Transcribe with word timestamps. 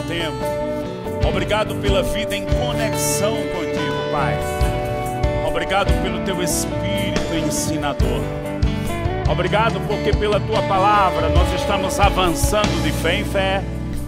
esse 0.00 0.02
tempo. 0.04 1.28
Obrigado 1.28 1.74
pela 1.76 2.02
vida 2.02 2.34
em 2.34 2.44
conexão 2.44 3.36
contigo, 3.36 4.10
Pai. 4.10 4.36
Obrigado 5.46 5.92
pelo 6.02 6.20
teu 6.20 6.42
espírito 6.42 7.34
ensinador. 7.34 8.20
Obrigado 9.30 9.80
porque 9.86 10.12
pela 10.12 10.40
tua 10.40 10.62
palavra 10.62 11.28
nós 11.28 11.52
estamos 11.60 12.00
avançando 12.00 12.82
de 12.82 12.90
fé 12.90 13.20
em 13.20 13.24
fé, 13.24 13.62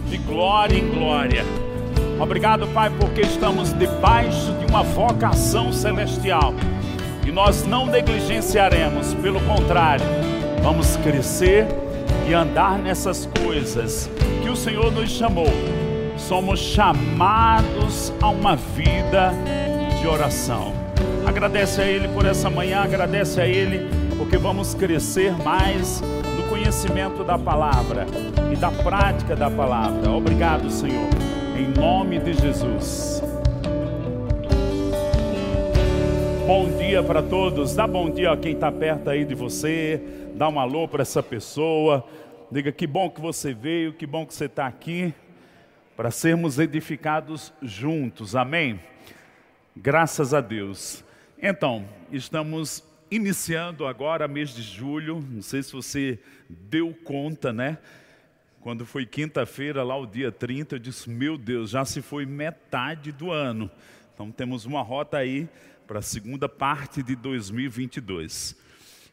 de 0.08 0.18
glória 0.18 0.76
em 0.76 0.88
glória. 0.88 1.44
Obrigado, 2.18 2.66
Pai, 2.68 2.90
porque 2.98 3.20
estamos 3.22 3.72
debaixo 3.72 4.52
de 4.54 4.66
uma 4.66 4.82
vocação 4.82 5.72
celestial 5.72 6.54
e 7.27 7.30
nós 7.30 7.64
não 7.66 7.86
negligenciaremos, 7.86 9.14
pelo 9.14 9.40
contrário, 9.43 10.04
vamos 10.62 10.96
crescer 10.96 11.66
e 12.29 12.34
andar 12.34 12.79
nessas 12.79 13.27
coisas 13.45 14.11
que 14.43 14.48
o 14.48 14.56
Senhor 14.56 14.90
nos 14.93 15.11
chamou. 15.11 15.71
Somos 16.16 16.60
chamados 16.60 18.12
a 18.20 18.29
uma 18.29 18.57
vida 18.57 19.32
de 20.00 20.07
oração. 20.07 20.72
Agradece 21.26 21.80
a 21.80 21.86
Ele 21.86 22.08
por 22.08 22.26
essa 22.26 22.50
manhã, 22.50 22.80
agradece 22.82 23.40
a 23.40 23.46
Ele 23.46 23.89
porque 24.18 24.36
vamos 24.36 24.75
crescer 24.75 25.32
mais 25.43 26.00
no 26.36 26.48
conhecimento 26.48 27.25
da 27.25 27.39
palavra 27.39 28.06
e 28.53 28.56
da 28.56 28.70
prática 28.70 29.34
da 29.34 29.50
palavra. 29.50 30.11
Obrigado, 30.11 30.70
Senhor, 30.70 31.08
em 31.56 31.68
nome 31.68 32.19
de 32.19 32.34
Jesus. 32.34 33.22
Bom 36.47 36.70
dia 36.77 37.03
para 37.03 37.22
todos. 37.22 37.75
Dá 37.75 37.86
bom 37.86 38.11
dia 38.11 38.33
a 38.33 38.36
quem 38.36 38.53
está 38.53 38.70
perto 38.70 39.11
aí 39.11 39.25
de 39.25 39.34
você. 39.34 40.00
Dá 40.34 40.48
um 40.48 40.58
alô 40.58 40.86
para 40.86 41.03
essa 41.03 41.22
pessoa. 41.22 42.05
Diga 42.50 42.70
que 42.70 42.86
bom 42.86 43.08
que 43.08 43.20
você 43.20 43.55
veio, 43.55 43.92
que 43.92 44.06
bom 44.06 44.27
que 44.27 44.34
você 44.34 44.44
está 44.44 44.67
aqui 44.67 45.14
para 46.02 46.11
sermos 46.11 46.58
edificados 46.58 47.52
juntos. 47.62 48.34
Amém? 48.34 48.80
Graças 49.77 50.34
a 50.34 50.41
Deus. 50.41 51.05
Então, 51.41 51.89
estamos 52.11 52.83
iniciando 53.09 53.86
agora 53.86 54.27
mês 54.27 54.53
de 54.53 54.62
julho. 54.62 55.25
Não 55.31 55.42
sei 55.42 55.62
se 55.62 55.72
você 55.72 56.19
deu 56.50 56.92
conta, 57.05 57.53
né? 57.53 57.78
Quando 58.61 58.84
foi 58.84 59.06
quinta-feira, 59.06 59.84
lá 59.84 59.97
o 59.97 60.05
dia 60.05 60.33
30, 60.33 60.75
eu 60.75 60.78
disse: 60.81 61.09
Meu 61.09 61.39
Deus, 61.39 61.70
já 61.70 61.84
se 61.84 62.03
foi 62.03 62.27
metade 62.27 63.12
do 63.12 63.31
ano. 63.31 63.70
Então 64.12 64.33
temos 64.33 64.64
uma 64.64 64.83
rota 64.83 65.19
aí 65.19 65.48
para 65.87 66.00
a 66.00 66.03
segunda 66.03 66.48
parte 66.48 67.00
de 67.00 67.14
2022. 67.14 68.56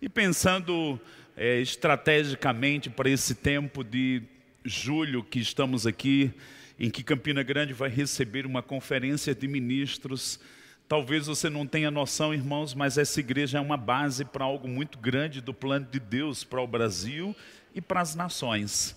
E 0.01 0.09
pensando 0.09 0.99
é, 1.37 1.59
estrategicamente 1.61 2.89
para 2.89 3.11
esse 3.11 3.35
tempo 3.35 3.83
de 3.83 4.23
julho 4.65 5.23
que 5.23 5.37
estamos 5.37 5.85
aqui, 5.85 6.33
em 6.79 6.89
que 6.89 7.03
Campina 7.03 7.43
Grande 7.43 7.73
vai 7.73 7.89
receber 7.89 8.45
uma 8.45 8.63
conferência 8.63 9.35
de 9.35 9.47
ministros. 9.47 10.39
Talvez 10.87 11.27
você 11.27 11.49
não 11.49 11.67
tenha 11.67 11.91
noção, 11.91 12.33
irmãos, 12.33 12.73
mas 12.73 12.97
essa 12.97 13.19
igreja 13.19 13.57
é 13.57 13.61
uma 13.61 13.75
base 13.75 14.23
para 14.23 14.45
algo 14.45 14.67
muito 14.67 14.97
grande 14.97 15.41
do 15.41 15.53
plano 15.53 15.85
de 15.91 15.99
Deus 15.99 16.43
para 16.43 16.61
o 16.61 16.67
Brasil 16.67 17.35
e 17.75 17.81
para 17.81 17.99
as 17.99 18.15
nações. 18.15 18.95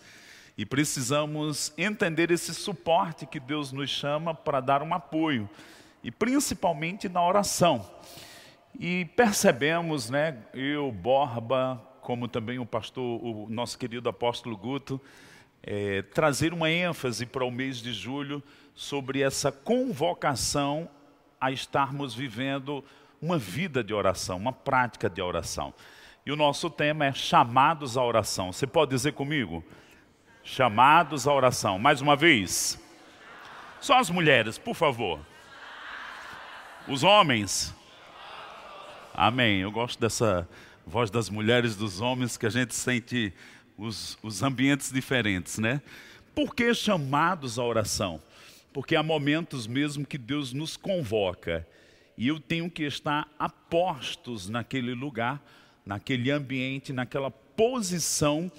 E 0.56 0.64
precisamos 0.64 1.72
entender 1.77 2.30
esse 2.30 2.55
suporte 2.55 3.27
que 3.27 3.41
Deus 3.41 3.72
nos 3.72 3.91
chama 3.91 4.33
para 4.33 4.61
dar 4.61 4.83
um 4.83 4.94
apoio 4.94 5.50
e 6.05 6.11
principalmente 6.11 7.08
na 7.08 7.27
oração. 7.27 7.84
E 8.78 9.06
percebemos, 9.17 10.08
né, 10.08 10.39
eu, 10.55 10.92
Borba, 10.92 11.83
como 12.00 12.28
também 12.28 12.58
o 12.58 12.67
pastor, 12.67 13.22
o 13.22 13.46
nosso 13.50 13.78
querido 13.78 14.08
apóstolo 14.08 14.56
Guto, 14.56 15.00
é, 15.62 16.02
trazer 16.02 16.52
uma 16.52 16.70
ênfase 16.70 17.24
para 17.24 17.44
o 17.44 17.50
mês 17.50 17.78
de 17.78 17.92
julho 17.92 18.42
sobre 18.74 19.22
essa 19.22 19.52
convocação 19.52 20.88
a 21.41 21.50
estarmos 21.50 22.14
vivendo 22.14 22.84
uma 23.20 23.38
vida 23.38 23.84
de 23.84 23.94
oração, 23.94 24.36
uma 24.36 24.52
prática 24.52 25.08
de 25.08 25.22
oração. 25.22 25.73
E 26.27 26.33
o 26.33 26.36
nosso 26.36 26.70
tema 26.70 27.06
é 27.06 27.12
chamados 27.12 27.96
à 27.96 28.02
oração. 28.02 28.52
Você 28.52 28.67
pode 28.67 28.90
dizer 28.90 29.12
comigo? 29.12 29.64
Chamados 30.45 31.27
à 31.27 31.33
oração. 31.33 31.79
Mais 31.79 32.00
uma 32.00 32.17
vez. 32.17 32.80
Só 33.80 33.98
as 33.98 34.11
mulheres, 34.11 34.58
por 34.58 34.74
favor. 34.74 35.20
Os 36.86 37.02
homens. 37.02 37.74
Amém. 39.14 39.61
Eu 39.61 39.70
gosto 39.70 40.00
dessa 40.00 40.48
voz 40.86 41.11
das 41.11 41.29
mulheres, 41.29 41.77
dos 41.77 42.00
homens, 42.00 42.36
que 42.36 42.46
a 42.46 42.50
gente 42.50 42.74
sente 42.74 43.33
os, 43.77 44.18
os 44.22 44.42
ambientes 44.42 44.92
diferentes, 44.92 45.58
né? 45.58 45.83
Por 46.34 46.55
que 46.55 46.72
chamados 46.74 47.58
à 47.58 47.64
oração? 47.64 48.22
Porque 48.72 48.96
há 48.96 49.02
momentos 49.02 49.66
mesmo 49.66 50.06
que 50.06 50.16
Deus 50.16 50.52
nos 50.52 50.77
convoca 50.77 51.66
e 52.16 52.28
eu 52.28 52.38
tenho 52.40 52.70
que 52.70 52.84
estar 52.84 53.28
a 53.38 53.48
postos 53.48 54.48
naquele 54.48 54.94
lugar, 54.94 55.42
naquele 55.84 56.30
ambiente, 56.30 56.92
naquela 56.92 57.30
posição 57.30 58.50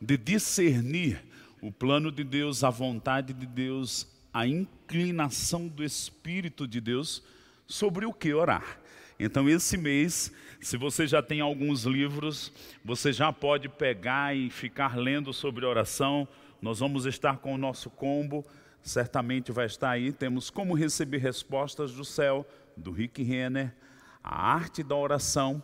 de 0.00 0.16
discernir 0.16 1.22
o 1.60 1.72
plano 1.72 2.12
de 2.12 2.22
Deus, 2.22 2.62
a 2.62 2.70
vontade 2.70 3.32
de 3.32 3.46
Deus, 3.46 4.06
a 4.32 4.46
inclinação 4.46 5.66
do 5.66 5.82
Espírito 5.82 6.66
de 6.66 6.80
Deus 6.80 7.22
sobre 7.66 8.06
o 8.06 8.12
que 8.12 8.32
orar. 8.32 8.78
Então, 9.20 9.48
esse 9.48 9.76
mês, 9.76 10.30
se 10.60 10.76
você 10.76 11.04
já 11.04 11.20
tem 11.20 11.40
alguns 11.40 11.82
livros, 11.82 12.52
você 12.84 13.12
já 13.12 13.32
pode 13.32 13.68
pegar 13.68 14.36
e 14.36 14.48
ficar 14.48 14.96
lendo 14.96 15.32
sobre 15.32 15.66
oração. 15.66 16.28
Nós 16.62 16.78
vamos 16.78 17.04
estar 17.04 17.38
com 17.38 17.52
o 17.52 17.58
nosso 17.58 17.90
combo, 17.90 18.46
certamente 18.80 19.50
vai 19.50 19.66
estar 19.66 19.90
aí. 19.90 20.12
Temos 20.12 20.50
Como 20.50 20.72
Receber 20.72 21.18
Respostas 21.18 21.92
do 21.92 22.04
Céu, 22.04 22.46
do 22.76 22.92
Rick 22.92 23.20
Renner, 23.24 23.74
A 24.22 24.52
Arte 24.52 24.84
da 24.84 24.94
Oração. 24.94 25.60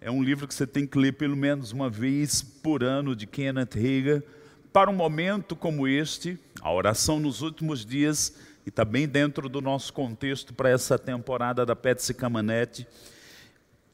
É 0.00 0.10
um 0.10 0.22
livro 0.22 0.48
que 0.48 0.54
você 0.54 0.66
tem 0.66 0.86
que 0.86 0.98
ler 0.98 1.12
pelo 1.12 1.36
menos 1.36 1.72
uma 1.72 1.90
vez 1.90 2.42
por 2.42 2.82
ano, 2.82 3.14
de 3.14 3.26
Kenneth 3.26 3.76
Hager. 3.76 4.22
Para 4.72 4.90
um 4.90 4.94
momento 4.94 5.54
como 5.54 5.86
este, 5.86 6.38
a 6.62 6.72
oração 6.72 7.20
nos 7.20 7.42
últimos 7.42 7.84
dias 7.84 8.34
e 8.64 8.70
está 8.70 8.84
bem 8.84 9.06
dentro 9.06 9.48
do 9.48 9.60
nosso 9.60 9.92
contexto 9.92 10.54
para 10.54 10.70
essa 10.70 10.98
temporada 10.98 11.66
da 11.66 11.76
Petsy 11.76 12.14
Camanete. 12.14 12.86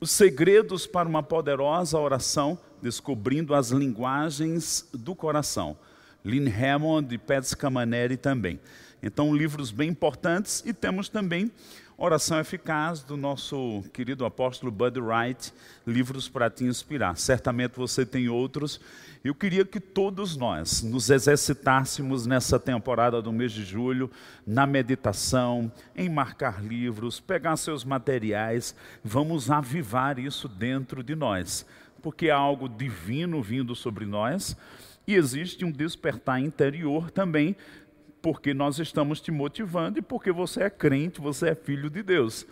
Os 0.00 0.10
segredos 0.10 0.86
para 0.86 1.08
uma 1.08 1.22
poderosa 1.22 1.98
oração, 1.98 2.58
descobrindo 2.80 3.54
as 3.54 3.70
linguagens 3.70 4.88
do 4.92 5.14
coração. 5.14 5.76
Lynn 6.24 6.48
Hammond 6.48 7.14
e 7.14 7.18
Petsy 7.18 7.56
Camanete 7.56 8.16
também. 8.16 8.60
Então, 9.02 9.34
livros 9.34 9.70
bem 9.70 9.90
importantes 9.90 10.62
e 10.64 10.72
temos 10.72 11.08
também 11.08 11.50
Oração 12.02 12.40
Eficaz 12.40 13.02
do 13.02 13.14
nosso 13.14 13.84
querido 13.92 14.24
apóstolo 14.24 14.72
Bud 14.72 14.98
Wright, 14.98 15.52
livros 15.86 16.30
para 16.30 16.48
te 16.48 16.64
inspirar. 16.64 17.16
Certamente 17.18 17.76
você 17.76 18.06
tem 18.06 18.26
outros 18.26 18.80
eu 19.22 19.34
queria 19.34 19.66
que 19.66 19.78
todos 19.78 20.34
nós 20.34 20.82
nos 20.82 21.10
exercitássemos 21.10 22.24
nessa 22.24 22.58
temporada 22.58 23.20
do 23.20 23.30
mês 23.30 23.52
de 23.52 23.62
julho, 23.62 24.10
na 24.46 24.66
meditação, 24.66 25.70
em 25.94 26.08
marcar 26.08 26.64
livros, 26.64 27.20
pegar 27.20 27.58
seus 27.58 27.84
materiais, 27.84 28.74
vamos 29.04 29.50
avivar 29.50 30.18
isso 30.18 30.48
dentro 30.48 31.02
de 31.02 31.14
nós, 31.14 31.66
porque 32.00 32.30
há 32.30 32.36
algo 32.36 32.66
divino 32.66 33.42
vindo 33.42 33.74
sobre 33.74 34.06
nós 34.06 34.56
e 35.06 35.14
existe 35.14 35.66
um 35.66 35.70
despertar 35.70 36.40
interior 36.40 37.10
também, 37.10 37.54
porque 38.22 38.52
nós 38.52 38.78
estamos 38.78 39.20
te 39.20 39.30
motivando 39.30 39.98
e 39.98 40.02
porque 40.02 40.30
você 40.30 40.64
é 40.64 40.70
crente, 40.70 41.20
você 41.20 41.50
é 41.50 41.54
filho 41.54 41.88
de 41.88 42.02
Deus. 42.02 42.46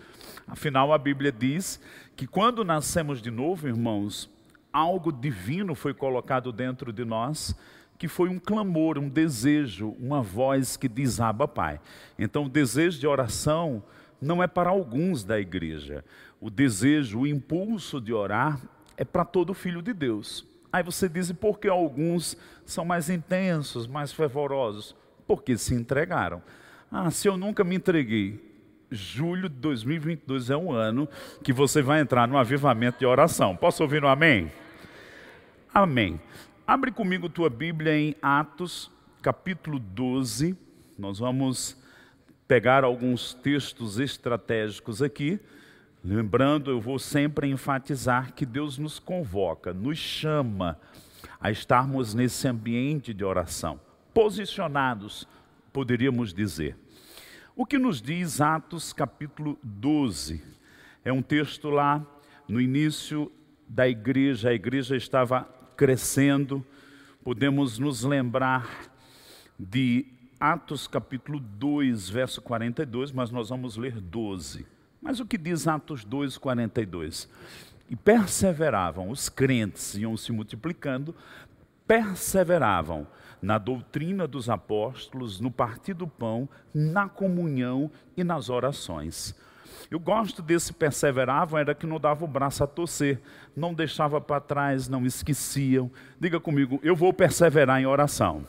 Afinal, 0.46 0.92
a 0.92 0.98
Bíblia 0.98 1.30
diz 1.30 1.80
que 2.16 2.26
quando 2.26 2.64
nascemos 2.64 3.20
de 3.20 3.30
novo, 3.30 3.68
irmãos, 3.68 4.30
algo 4.72 5.12
divino 5.12 5.74
foi 5.74 5.92
colocado 5.92 6.52
dentro 6.52 6.92
de 6.92 7.04
nós, 7.04 7.54
que 7.98 8.08
foi 8.08 8.28
um 8.28 8.38
clamor, 8.38 8.96
um 8.96 9.08
desejo, 9.08 9.94
uma 9.98 10.22
voz 10.22 10.76
que 10.76 10.88
diz 10.88 11.20
Abba 11.20 11.48
Pai. 11.48 11.80
Então, 12.18 12.44
o 12.44 12.48
desejo 12.48 12.98
de 12.98 13.06
oração 13.06 13.82
não 14.21 14.42
é 14.42 14.47
para 14.47 14.71
alguns 14.71 15.24
da 15.24 15.38
igreja. 15.38 16.04
O 16.41 16.48
desejo, 16.48 17.21
o 17.21 17.26
impulso 17.26 18.00
de 18.00 18.12
orar 18.12 18.60
é 18.97 19.04
para 19.04 19.24
todo 19.24 19.53
filho 19.53 19.82
de 19.82 19.92
Deus. 19.92 20.47
Aí 20.72 20.82
você 20.82 21.09
diz, 21.09 21.32
por 21.32 21.59
que 21.59 21.68
alguns 21.68 22.36
são 22.64 22.84
mais 22.84 23.10
intensos, 23.10 23.86
mais 23.86 24.12
fervorosos? 24.12 24.94
Porque 25.28 25.57
se 25.57 25.75
entregaram. 25.75 26.42
Ah, 26.91 27.09
se 27.13 27.28
eu 27.28 27.36
nunca 27.36 27.63
me 27.63 27.77
entreguei, 27.77 28.45
julho 28.91 29.48
de 29.48 29.57
2022 29.57 30.51
é 30.51 30.57
um 30.57 30.72
ano 30.72 31.09
que 31.45 31.53
você 31.53 31.83
vai 31.83 32.01
entrar 32.01 32.27
no 32.27 32.36
avivamento 32.36 32.98
de 32.98 33.07
oração. 33.07 33.54
Posso 33.54 33.84
ouvir 33.84 34.03
um 34.03 34.09
amém? 34.09 34.51
Amém. 35.72 36.21
Abre 36.66 36.91
comigo 36.91 37.28
tua 37.28 37.48
Bíblia 37.48 37.97
em 37.97 38.16
Atos, 38.21 38.91
capítulo 39.22 39.78
12. 39.78 40.57
Nós 40.98 41.19
vamos 41.19 41.77
pegar 42.48 42.83
alguns 42.83 43.34
textos 43.34 43.98
estratégicos 43.98 45.03
aqui. 45.03 45.39
Lembrando, 46.03 46.71
eu 46.71 46.81
vou 46.81 46.98
sempre 46.98 47.48
enfatizar 47.48 48.33
que 48.33 48.47
Deus 48.47 48.78
nos 48.78 48.98
convoca, 48.98 49.74
nos 49.74 49.98
chama 49.98 50.78
a 51.41 51.51
estarmos 51.51 52.15
nesse 52.15 52.48
ambiente 52.48 53.13
de 53.13 53.24
oração, 53.24 53.78
posicionados 54.13 55.27
poderíamos 55.72 56.33
dizer. 56.33 56.77
O 57.55 57.66
que 57.66 57.78
nos 57.78 58.01
diz 58.01 58.41
Atos 58.41 58.93
capítulo 58.93 59.59
12? 59.63 60.43
É 61.05 61.13
um 61.13 61.22
texto 61.22 61.71
lá 61.71 62.05
no 62.49 62.60
início 62.60 63.31
da 63.69 63.89
igreja, 63.89 64.51
a 64.51 64.55
igreja 64.55 64.97
estava 64.97 65.43
crescendo. 65.77 66.65
Podemos 67.22 67.78
nos 67.78 68.03
lembrar 68.03 68.91
de 69.59 70.07
Atos 70.41 70.87
capítulo 70.87 71.41
2, 71.41 72.09
verso 72.09 72.41
42, 72.41 73.13
mas 73.13 73.31
nós 73.31 73.49
vamos 73.49 73.77
ler 73.77 74.01
12. 74.01 74.66
Mas 75.01 75.21
o 75.21 75.27
que 75.27 75.37
diz 75.37 75.66
Atos 75.66 76.05
2, 76.05 76.39
42? 76.39 77.28
E 77.91 77.97
perseveravam, 77.97 79.10
os 79.10 79.28
crentes 79.28 79.95
iam 79.95 80.16
se 80.16 80.31
multiplicando, 80.33 81.15
perseveravam 81.87 83.07
na 83.40 83.58
doutrina 83.58 84.26
dos 84.26 84.48
apóstolos, 84.50 85.40
no 85.40 85.50
partir 85.50 85.94
do 85.94 86.06
pão, 86.06 86.48
na 86.74 87.08
comunhão 87.08 87.90
e 88.16 88.24
nas 88.24 88.48
orações. 88.48 89.34
Eu 89.90 89.98
gosto 89.98 90.42
desse 90.42 90.72
perseveravam, 90.72 91.58
era 91.58 91.74
que 91.74 91.86
não 91.86 91.98
dava 91.98 92.24
o 92.24 92.28
braço 92.28 92.62
a 92.62 92.66
torcer, 92.66 93.20
não 93.56 93.72
deixava 93.72 94.20
para 94.20 94.40
trás, 94.40 94.88
não 94.88 95.06
esqueciam. 95.06 95.90
Diga 96.20 96.38
comigo, 96.38 96.78
eu 96.82 96.94
vou 96.94 97.12
perseverar 97.12 97.80
em 97.80 97.86
oração. 97.86 98.46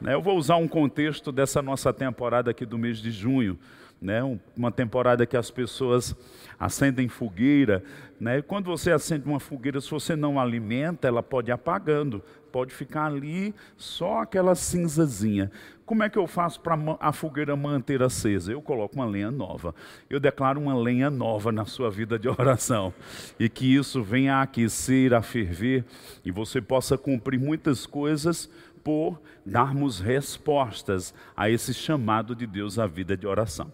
Né, 0.00 0.14
eu 0.14 0.22
vou 0.22 0.36
usar 0.36 0.56
um 0.56 0.66
contexto 0.66 1.30
dessa 1.30 1.60
nossa 1.60 1.92
temporada 1.92 2.50
aqui 2.50 2.64
do 2.64 2.78
mês 2.78 2.98
de 2.98 3.10
junho 3.10 3.58
né? 4.02 4.20
uma 4.56 4.72
temporada 4.72 5.24
que 5.24 5.36
as 5.36 5.50
pessoas 5.50 6.14
acendem 6.58 7.08
fogueira. 7.08 7.82
Né? 8.20 8.42
Quando 8.42 8.66
você 8.66 8.90
acende 8.90 9.26
uma 9.26 9.38
fogueira, 9.38 9.80
se 9.80 9.90
você 9.90 10.16
não 10.16 10.40
alimenta, 10.40 11.06
ela 11.06 11.22
pode 11.22 11.50
ir 11.50 11.52
apagando, 11.52 12.22
pode 12.50 12.74
ficar 12.74 13.06
ali 13.06 13.54
só 13.76 14.22
aquela 14.22 14.54
cinzazinha. 14.54 15.50
Como 15.86 16.02
é 16.02 16.08
que 16.08 16.18
eu 16.18 16.26
faço 16.26 16.60
para 16.60 16.76
a 17.00 17.12
fogueira 17.12 17.54
manter 17.54 18.02
acesa? 18.02 18.52
Eu 18.52 18.62
coloco 18.62 18.94
uma 18.94 19.04
lenha 19.04 19.30
nova. 19.30 19.74
Eu 20.08 20.18
declaro 20.18 20.60
uma 20.60 20.74
lenha 20.74 21.10
nova 21.10 21.52
na 21.52 21.64
sua 21.64 21.90
vida 21.90 22.18
de 22.18 22.28
oração. 22.30 22.92
E 23.38 23.48
que 23.48 23.74
isso 23.74 24.02
venha 24.02 24.36
a 24.36 24.42
aquecer, 24.42 25.12
a 25.12 25.22
ferver, 25.22 25.84
e 26.24 26.30
você 26.30 26.60
possa 26.60 26.98
cumprir 26.98 27.38
muitas 27.38 27.86
coisas 27.86 28.50
por 28.82 29.20
darmos 29.46 30.00
respostas 30.00 31.14
a 31.36 31.48
esse 31.48 31.72
chamado 31.72 32.34
de 32.34 32.46
Deus 32.46 32.78
à 32.78 32.86
vida 32.86 33.16
de 33.16 33.26
oração. 33.26 33.72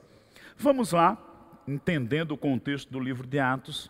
Vamos 0.61 0.91
lá, 0.91 1.17
entendendo 1.69 2.33
o 2.33 2.37
contexto 2.37 2.91
do 2.91 2.99
livro 2.99 3.25
de 3.25 3.39
Atos, 3.39 3.89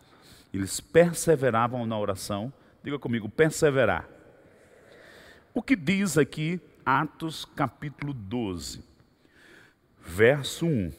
eles 0.53 0.79
perseveravam 0.79 1.83
na 1.83 1.97
oração. 1.97 2.53
Diga 2.83 2.99
comigo, 2.99 3.27
perseverar. 3.27 4.07
O 5.51 5.63
que 5.63 5.75
diz 5.75 6.15
aqui 6.15 6.61
Atos 6.85 7.43
capítulo 7.43 8.13
12, 8.13 8.83
verso 9.99 10.67
1. 10.67 10.91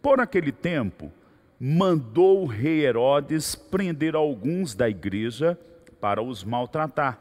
Por 0.00 0.18
aquele 0.18 0.50
tempo, 0.50 1.12
mandou 1.60 2.42
o 2.42 2.46
rei 2.46 2.86
Herodes 2.86 3.54
prender 3.54 4.14
alguns 4.14 4.74
da 4.74 4.88
igreja 4.88 5.58
para 6.00 6.22
os 6.22 6.42
maltratar, 6.42 7.20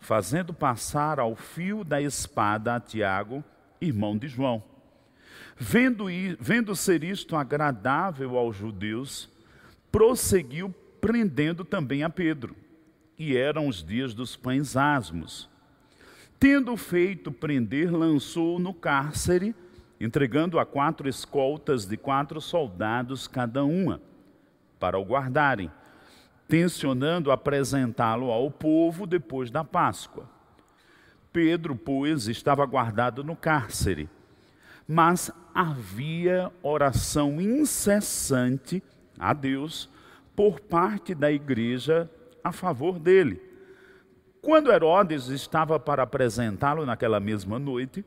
fazendo 0.00 0.52
passar 0.52 1.20
ao 1.20 1.36
fio 1.36 1.84
da 1.84 2.02
espada 2.02 2.74
a 2.74 2.80
Tiago, 2.80 3.44
irmão 3.80 4.18
de 4.18 4.26
João. 4.26 4.73
Vendo, 5.56 6.06
vendo 6.40 6.74
ser 6.74 7.04
isto 7.04 7.36
agradável 7.36 8.36
aos 8.36 8.56
judeus, 8.56 9.30
prosseguiu 9.90 10.74
prendendo 11.00 11.64
também 11.64 12.02
a 12.02 12.10
Pedro. 12.10 12.56
E 13.16 13.36
eram 13.36 13.68
os 13.68 13.84
dias 13.84 14.12
dos 14.12 14.34
pães 14.34 14.76
asmos. 14.76 15.48
Tendo 16.40 16.76
feito 16.76 17.30
prender, 17.30 17.92
lançou-o 17.92 18.58
no 18.58 18.74
cárcere, 18.74 19.54
entregando 20.00 20.58
a 20.58 20.66
quatro 20.66 21.08
escoltas 21.08 21.86
de 21.86 21.96
quatro 21.96 22.40
soldados 22.40 23.28
cada 23.28 23.64
uma, 23.64 24.02
para 24.80 24.98
o 24.98 25.04
guardarem, 25.04 25.70
tensionando 26.48 27.30
apresentá-lo 27.30 28.30
ao 28.32 28.50
povo 28.50 29.06
depois 29.06 29.50
da 29.50 29.62
Páscoa. 29.62 30.28
Pedro, 31.32 31.76
pois, 31.76 32.26
estava 32.26 32.66
guardado 32.66 33.22
no 33.22 33.36
cárcere 33.36 34.10
mas 34.86 35.30
havia 35.54 36.50
oração 36.62 37.40
incessante 37.40 38.82
a 39.18 39.32
Deus 39.32 39.88
por 40.34 40.60
parte 40.60 41.14
da 41.14 41.30
igreja 41.30 42.10
a 42.42 42.52
favor 42.52 42.98
dele. 42.98 43.40
Quando 44.42 44.70
Herodes 44.70 45.28
estava 45.28 45.80
para 45.80 46.02
apresentá-lo 46.02 46.84
naquela 46.84 47.18
mesma 47.18 47.58
noite, 47.58 48.04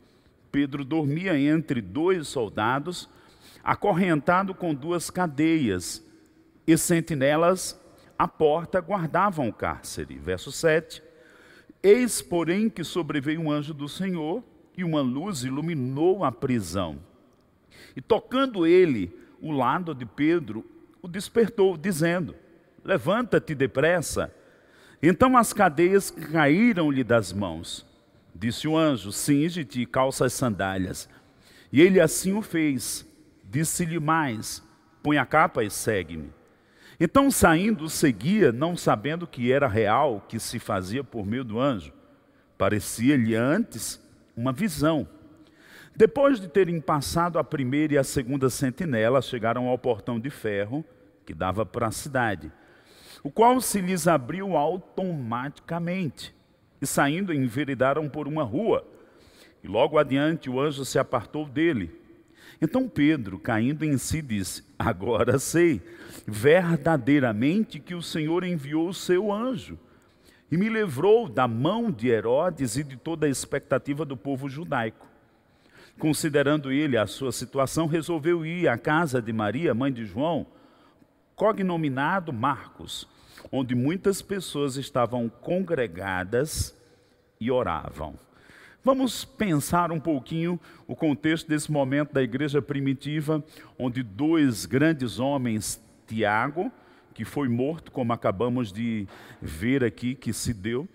Pedro 0.51 0.85
dormia 0.85 1.38
entre 1.39 1.81
dois 1.81 2.27
soldados, 2.27 3.09
acorrentado 3.63 4.53
com 4.53 4.74
duas 4.74 5.09
cadeias, 5.09 6.06
e 6.65 6.77
sentinelas 6.77 7.79
à 8.19 8.27
porta 8.27 8.81
guardavam 8.81 9.47
o 9.47 9.53
cárcere. 9.53 10.18
Verso 10.18 10.51
7. 10.51 11.01
Eis, 11.81 12.21
porém, 12.21 12.69
que 12.69 12.83
sobreveio 12.83 13.39
um 13.41 13.50
anjo 13.50 13.74
do 13.74 13.88
Senhor 13.88 14.44
e 14.77 14.83
uma 14.83 15.01
luz 15.01 15.44
iluminou 15.44 16.24
a 16.24 16.31
prisão. 16.31 17.00
E 17.95 18.01
tocando 18.01 18.68
ele 18.68 19.12
o 19.41 19.51
lado 19.51 19.95
de 19.95 20.06
Pedro, 20.06 20.63
o 21.01 21.07
despertou, 21.07 21.75
dizendo: 21.75 22.35
Levanta-te 22.83 23.56
depressa. 23.56 24.33
Então 25.01 25.35
as 25.35 25.51
cadeias 25.51 26.12
caíram-lhe 26.12 27.03
das 27.03 27.33
mãos. 27.33 27.85
Disse 28.33 28.68
o 28.68 28.77
anjo: 28.77 29.12
Cinge-te 29.12 29.81
e 29.81 29.85
calça 29.85 30.25
as 30.25 30.33
sandálias. 30.33 31.09
E 31.71 31.81
ele 31.81 32.00
assim 32.00 32.33
o 32.33 32.41
fez. 32.41 33.06
Disse-lhe 33.44 34.00
mais: 34.00 34.63
Põe 35.01 35.18
a 35.18 35.25
capa 35.25 35.63
e 35.63 35.69
segue-me. 35.69 36.31
Então, 37.00 37.29
saindo, 37.29 37.88
seguia, 37.89 38.51
não 38.51 38.75
sabendo 38.75 39.27
que 39.27 39.51
era 39.51 39.68
real 39.68 40.25
que 40.27 40.39
se 40.39 40.57
fazia 40.57 41.03
por 41.03 41.25
meio 41.27 41.44
do 41.44 41.59
anjo. 41.59 41.94
Parecia-lhe 42.57 43.35
antes 43.35 44.01
uma 44.38 44.54
visão. 44.54 45.07
Depois 45.95 46.39
de 46.39 46.48
terem 46.48 46.80
passado 46.80 47.39
a 47.39 47.44
primeira 47.44 47.95
e 47.95 47.98
a 47.98 48.04
segunda 48.04 48.51
sentinela, 48.51 49.19
chegaram 49.19 49.68
ao 49.68 49.80
portão 49.80 50.19
de 50.19 50.30
ferro 50.30 50.86
que 51.25 51.34
dava 51.34 51.66
para 51.66 51.88
a 51.88 51.92
cidade, 51.92 52.51
o 53.24 53.31
qual 53.31 53.60
se 53.60 53.81
lhes 53.81 54.07
abriu 54.07 54.56
automaticamente, 54.56 56.34
e 56.80 56.86
saindo 56.86 57.34
enveredaram 57.34 58.07
por 58.07 58.28
uma 58.28 58.44
rua. 58.44 58.88
E 59.63 59.68
logo 59.68 59.98
adiante 59.98 60.50
o 60.50 60.62
anjo 60.62 60.86
se 60.86 61.00
apartou 61.00 61.45
dele. 61.45 62.00
Então 62.62 62.88
Pedro, 62.88 63.39
caindo 63.39 63.84
em 63.84 63.98
si, 63.98 64.22
disse: 64.22 64.63
Agora 64.77 65.39
sei 65.39 65.82
verdadeiramente 66.27 67.79
que 67.79 67.96
o 67.96 68.01
Senhor 68.01 68.44
enviou 68.44 68.88
o 68.88 68.94
seu 68.94 69.34
anjo 69.34 69.79
e 70.51 70.58
me 70.58 70.70
livrou 70.70 71.27
da 71.27 71.48
mão 71.48 71.92
de 71.92 72.08
Herodes 72.08 72.77
e 72.77 72.84
de 72.84 72.96
toda 72.96 73.25
a 73.25 73.30
expectativa 73.30 74.06
do 74.06 74.16
povo 74.16 74.50
judaico. 74.50 75.06
Considerando 76.00 76.72
ele 76.72 76.98
a 76.98 77.08
sua 77.08 77.32
situação, 77.32 77.88
resolveu 77.88 78.46
ir 78.46 78.68
à 78.68 78.77
casa 78.77 79.22
de 79.22 79.34
Maria, 79.34 79.74
mãe 79.74 79.92
de 79.92 80.06
João, 80.06 80.46
cognominado 81.36 82.32
Marcos, 82.32 83.08
onde 83.51 83.75
muitas 83.75 84.22
pessoas 84.22 84.77
estavam 84.77 85.27
congregadas 85.27 86.75
e 87.39 87.51
oravam. 87.51 88.16
Vamos 88.84 89.25
pensar 89.25 89.92
um 89.92 90.00
pouquinho 90.00 90.60
o 90.88 90.96
contexto 90.96 91.48
desse 91.48 91.72
momento 91.72 92.13
da 92.13 92.24
igreja 92.24 92.62
primitiva, 92.62 93.44
onde 93.77 94.01
dois 94.01 94.66
grandes 94.66 95.20
homens, 95.20 95.82
Tiago, 96.08 96.72
que 97.17 97.25
foi 97.25 97.47
morto, 97.50 97.91
como 97.91 98.13
acabamos 98.13 98.71
de 98.71 99.07
ver 99.41 99.83
aqui 99.83 100.13
que 100.13 100.31
se 100.31 100.53
deu. 100.53 100.88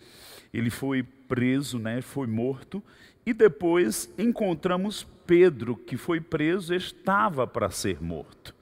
Ele 0.55 0.71
foi 0.71 1.03
preso, 1.03 1.81
né, 1.81 2.01
foi 2.01 2.29
morto. 2.29 2.81
E 3.27 3.33
depois 3.33 4.09
encontramos 4.17 5.05
Pedro, 5.27 5.75
que 5.75 5.97
foi 5.97 6.21
preso, 6.21 6.73
estava 6.73 7.45
para 7.45 7.71
ser 7.71 8.01
morto. 8.01 8.55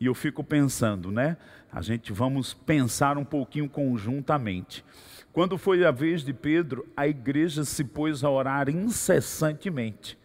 E 0.00 0.06
eu 0.06 0.14
fico 0.16 0.42
pensando, 0.42 1.12
né? 1.12 1.36
A 1.72 1.80
gente 1.80 2.12
vamos 2.12 2.52
pensar 2.52 3.16
um 3.16 3.24
pouquinho 3.24 3.68
conjuntamente. 3.68 4.84
Quando 5.32 5.56
foi 5.56 5.84
a 5.84 5.92
vez 5.92 6.24
de 6.24 6.32
Pedro, 6.32 6.88
a 6.96 7.06
igreja 7.06 7.64
se 7.64 7.84
pôs 7.84 8.24
a 8.24 8.30
orar 8.30 8.68
incessantemente. 8.68 10.18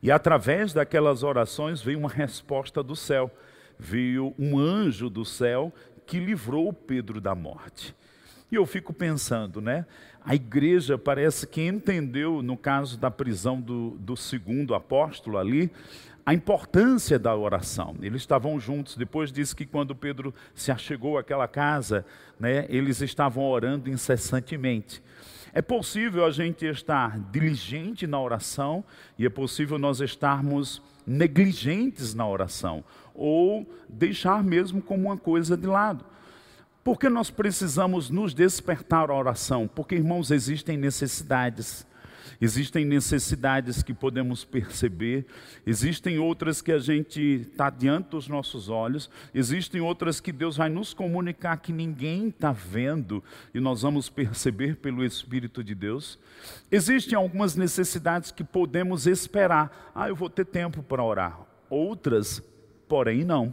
E 0.00 0.12
através 0.12 0.72
daquelas 0.72 1.24
orações 1.24 1.82
veio 1.82 1.98
uma 1.98 2.08
resposta 2.08 2.84
do 2.84 2.94
céu. 2.94 3.28
Veio 3.76 4.32
um 4.38 4.56
anjo 4.56 5.10
do 5.10 5.24
céu 5.24 5.72
que 6.06 6.18
livrou 6.18 6.72
Pedro 6.72 7.20
da 7.20 7.34
morte. 7.34 7.94
E 8.50 8.56
eu 8.56 8.66
fico 8.66 8.92
pensando, 8.92 9.60
né? 9.60 9.86
A 10.24 10.34
igreja 10.34 10.96
parece 10.96 11.46
que 11.46 11.60
entendeu, 11.60 12.42
no 12.42 12.56
caso 12.56 12.98
da 12.98 13.10
prisão 13.10 13.60
do, 13.60 13.90
do 13.98 14.16
segundo 14.16 14.74
apóstolo 14.74 15.38
ali, 15.38 15.70
a 16.24 16.32
importância 16.32 17.18
da 17.18 17.34
oração. 17.36 17.96
Eles 18.00 18.22
estavam 18.22 18.58
juntos. 18.58 18.96
Depois 18.96 19.30
disse 19.30 19.54
que 19.54 19.66
quando 19.66 19.94
Pedro 19.94 20.34
se 20.54 20.70
achegou 20.70 21.18
àquela 21.18 21.46
casa, 21.46 22.06
né, 22.40 22.64
eles 22.68 23.00
estavam 23.02 23.44
orando 23.44 23.90
incessantemente. 23.90 25.02
É 25.52 25.60
possível 25.60 26.24
a 26.24 26.30
gente 26.30 26.64
estar 26.64 27.18
diligente 27.30 28.06
na 28.06 28.20
oração 28.20 28.84
e 29.18 29.26
é 29.26 29.30
possível 29.30 29.78
nós 29.78 30.00
estarmos 30.00 30.82
negligentes 31.06 32.14
na 32.14 32.26
oração 32.26 32.82
ou 33.14 33.66
deixar 33.88 34.42
mesmo 34.42 34.82
como 34.82 35.06
uma 35.06 35.16
coisa 35.16 35.56
de 35.56 35.66
lado. 35.66 36.04
Por 36.82 36.98
que 36.98 37.08
nós 37.08 37.30
precisamos 37.30 38.10
nos 38.10 38.34
despertar 38.34 39.10
à 39.10 39.14
oração? 39.14 39.66
Porque, 39.66 39.94
irmãos, 39.94 40.30
existem 40.30 40.76
necessidades. 40.76 41.86
Existem 42.40 42.84
necessidades 42.84 43.82
que 43.82 43.94
podemos 43.94 44.44
perceber, 44.44 45.26
existem 45.66 46.18
outras 46.18 46.60
que 46.60 46.72
a 46.72 46.78
gente 46.78 47.20
está 47.20 47.70
diante 47.70 48.10
dos 48.10 48.28
nossos 48.28 48.68
olhos, 48.68 49.08
existem 49.34 49.80
outras 49.80 50.20
que 50.20 50.32
Deus 50.32 50.56
vai 50.56 50.68
nos 50.68 50.92
comunicar 50.92 51.56
que 51.58 51.72
ninguém 51.72 52.28
está 52.28 52.50
vendo 52.50 53.22
e 53.54 53.60
nós 53.60 53.82
vamos 53.82 54.08
perceber 54.10 54.76
pelo 54.76 55.04
Espírito 55.04 55.62
de 55.62 55.74
Deus. 55.74 56.18
Existem 56.70 57.16
algumas 57.16 57.54
necessidades 57.54 58.30
que 58.30 58.44
podemos 58.44 59.06
esperar. 59.06 59.92
Ah, 59.94 60.08
eu 60.08 60.16
vou 60.16 60.28
ter 60.28 60.44
tempo 60.44 60.82
para 60.82 61.02
orar. 61.02 61.40
Outras, 61.70 62.42
porém, 62.94 63.24
não. 63.24 63.52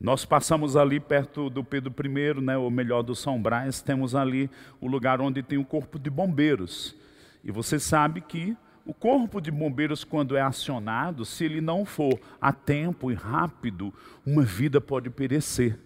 Nós 0.00 0.24
passamos 0.24 0.76
ali 0.76 0.98
perto 0.98 1.48
do 1.48 1.62
Pedro 1.62 1.94
I, 1.96 2.40
né, 2.40 2.58
ou 2.58 2.68
melhor, 2.72 3.02
do 3.02 3.14
São 3.14 3.40
Brás, 3.40 3.80
temos 3.80 4.16
ali 4.16 4.50
o 4.80 4.88
lugar 4.88 5.20
onde 5.20 5.44
tem 5.44 5.58
o 5.58 5.64
corpo 5.64 5.96
de 5.96 6.10
bombeiros. 6.10 6.96
E 7.44 7.52
você 7.52 7.78
sabe 7.78 8.20
que 8.20 8.56
o 8.84 8.92
corpo 8.92 9.40
de 9.40 9.52
bombeiros, 9.52 10.02
quando 10.02 10.36
é 10.36 10.40
acionado, 10.40 11.24
se 11.24 11.44
ele 11.44 11.60
não 11.60 11.84
for 11.84 12.18
a 12.40 12.52
tempo 12.52 13.12
e 13.12 13.14
rápido, 13.14 13.94
uma 14.26 14.42
vida 14.42 14.80
pode 14.80 15.08
perecer. 15.08 15.78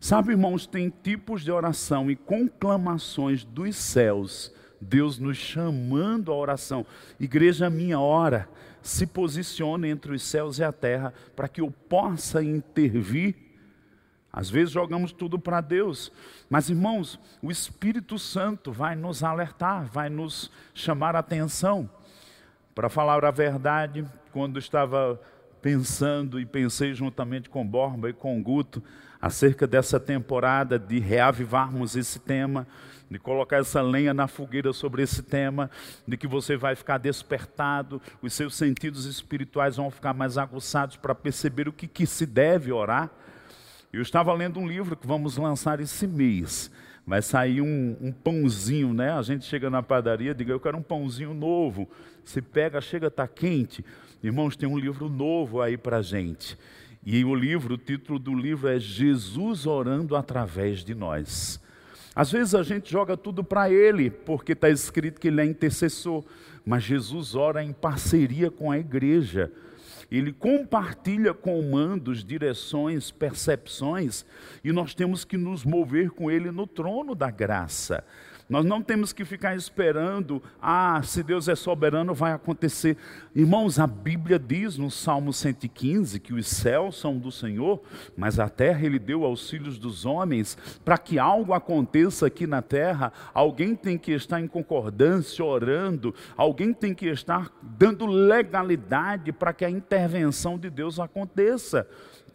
Sabe, 0.00 0.30
irmãos, 0.30 0.66
tem 0.66 0.88
tipos 0.88 1.44
de 1.44 1.52
oração 1.52 2.10
e 2.10 2.16
conclamações 2.16 3.44
dos 3.44 3.76
céus, 3.76 4.50
Deus 4.80 5.18
nos 5.18 5.36
chamando 5.36 6.32
à 6.32 6.34
oração. 6.34 6.86
Igreja 7.20 7.68
minha, 7.68 8.00
ora, 8.00 8.48
se 8.82 9.06
posicione 9.06 9.88
entre 9.88 10.12
os 10.12 10.22
céus 10.22 10.58
e 10.58 10.64
a 10.64 10.72
terra 10.72 11.12
para 11.34 11.48
que 11.48 11.60
eu 11.60 11.70
possa 11.70 12.42
intervir 12.42 13.50
às 14.32 14.48
vezes 14.48 14.72
jogamos 14.72 15.12
tudo 15.12 15.38
para 15.38 15.60
Deus, 15.60 16.12
mas 16.48 16.70
irmãos, 16.70 17.18
o 17.42 17.50
Espírito 17.50 18.16
Santo 18.18 18.70
vai 18.70 18.94
nos 18.94 19.24
alertar, 19.24 19.86
vai 19.86 20.08
nos 20.08 20.52
chamar 20.72 21.16
a 21.16 21.18
atenção. 21.18 21.90
Para 22.72 22.88
falar 22.88 23.24
a 23.24 23.30
verdade, 23.32 24.06
quando 24.32 24.58
estava 24.58 25.20
pensando 25.60 26.38
e 26.38 26.46
pensei 26.46 26.94
juntamente 26.94 27.50
com 27.50 27.66
Borba 27.66 28.08
e 28.08 28.12
com 28.12 28.40
Guto 28.40 28.82
acerca 29.20 29.66
dessa 29.66 29.98
temporada 29.98 30.78
de 30.78 31.00
reavivarmos 31.00 31.96
esse 31.96 32.20
tema, 32.20 32.66
de 33.10 33.18
colocar 33.18 33.56
essa 33.56 33.82
lenha 33.82 34.14
na 34.14 34.28
fogueira 34.28 34.72
sobre 34.72 35.02
esse 35.02 35.22
tema, 35.22 35.68
de 36.06 36.16
que 36.16 36.28
você 36.28 36.56
vai 36.56 36.76
ficar 36.76 36.98
despertado, 36.98 38.00
os 38.22 38.32
seus 38.32 38.54
sentidos 38.54 39.04
espirituais 39.04 39.76
vão 39.76 39.90
ficar 39.90 40.14
mais 40.14 40.38
aguçados 40.38 40.96
para 40.96 41.14
perceber 41.14 41.68
o 41.68 41.72
que, 41.72 41.88
que 41.88 42.06
se 42.06 42.24
deve 42.24 42.70
orar. 42.70 43.10
Eu 43.92 44.00
estava 44.00 44.32
lendo 44.32 44.60
um 44.60 44.68
livro 44.68 44.96
que 44.96 45.06
vamos 45.06 45.36
lançar 45.36 45.80
esse 45.80 46.06
mês. 46.06 46.70
Vai 47.04 47.20
sair 47.20 47.60
um, 47.60 47.96
um 48.00 48.12
pãozinho, 48.12 48.94
né? 48.94 49.10
A 49.10 49.22
gente 49.22 49.44
chega 49.44 49.68
na 49.68 49.82
padaria, 49.82 50.32
diga, 50.32 50.52
eu 50.52 50.60
quero 50.60 50.78
um 50.78 50.82
pãozinho 50.82 51.34
novo. 51.34 51.90
Se 52.24 52.40
pega, 52.40 52.80
chega, 52.80 53.08
está 53.08 53.26
quente. 53.26 53.84
Irmãos, 54.22 54.54
tem 54.54 54.68
um 54.68 54.78
livro 54.78 55.08
novo 55.08 55.60
aí 55.60 55.76
para 55.76 56.02
gente. 56.02 56.56
E 57.04 57.24
o 57.24 57.34
livro, 57.34 57.74
o 57.74 57.78
título 57.78 58.18
do 58.20 58.32
livro 58.32 58.68
é 58.68 58.78
Jesus 58.78 59.66
orando 59.66 60.14
através 60.14 60.84
de 60.84 60.94
nós. 60.94 61.60
Às 62.14 62.32
vezes 62.32 62.54
a 62.54 62.62
gente 62.62 62.90
joga 62.90 63.16
tudo 63.16 63.44
para 63.44 63.70
Ele, 63.70 64.10
porque 64.10 64.52
está 64.52 64.68
escrito 64.68 65.20
que 65.20 65.28
Ele 65.28 65.40
é 65.40 65.44
intercessor, 65.44 66.24
mas 66.64 66.82
Jesus 66.82 67.34
ora 67.34 67.62
em 67.62 67.72
parceria 67.72 68.50
com 68.50 68.70
a 68.70 68.78
igreja 68.78 69.50
ele 70.10 70.32
compartilha 70.32 71.32
comandos, 71.32 72.24
direções, 72.24 73.10
percepções, 73.12 74.24
e 74.64 74.72
nós 74.72 74.92
temos 74.92 75.24
que 75.24 75.36
nos 75.36 75.64
mover 75.64 76.10
com 76.10 76.30
ele 76.30 76.50
no 76.50 76.66
trono 76.66 77.14
da 77.14 77.30
graça. 77.30 78.04
Nós 78.50 78.64
não 78.64 78.82
temos 78.82 79.12
que 79.12 79.24
ficar 79.24 79.54
esperando, 79.54 80.42
ah, 80.60 81.00
se 81.04 81.22
Deus 81.22 81.46
é 81.46 81.54
soberano, 81.54 82.12
vai 82.12 82.32
acontecer. 82.32 82.96
Irmãos, 83.32 83.78
a 83.78 83.86
Bíblia 83.86 84.40
diz 84.40 84.76
no 84.76 84.90
Salmo 84.90 85.32
115 85.32 86.18
que 86.18 86.34
os 86.34 86.48
céus 86.48 86.98
são 86.98 87.16
do 87.16 87.30
Senhor, 87.30 87.80
mas 88.16 88.40
a 88.40 88.48
terra 88.48 88.84
Ele 88.84 88.98
deu 88.98 89.24
aos 89.24 89.48
filhos 89.48 89.78
dos 89.78 90.04
homens. 90.04 90.58
Para 90.84 90.98
que 90.98 91.16
algo 91.16 91.52
aconteça 91.52 92.26
aqui 92.26 92.44
na 92.44 92.60
terra, 92.60 93.12
alguém 93.32 93.76
tem 93.76 93.96
que 93.96 94.10
estar 94.10 94.40
em 94.40 94.48
concordância, 94.48 95.44
orando, 95.44 96.12
alguém 96.36 96.74
tem 96.74 96.92
que 96.92 97.06
estar 97.06 97.52
dando 97.62 98.04
legalidade 98.04 99.30
para 99.30 99.52
que 99.52 99.64
a 99.64 99.70
intervenção 99.70 100.58
de 100.58 100.68
Deus 100.68 100.98
aconteça 100.98 101.86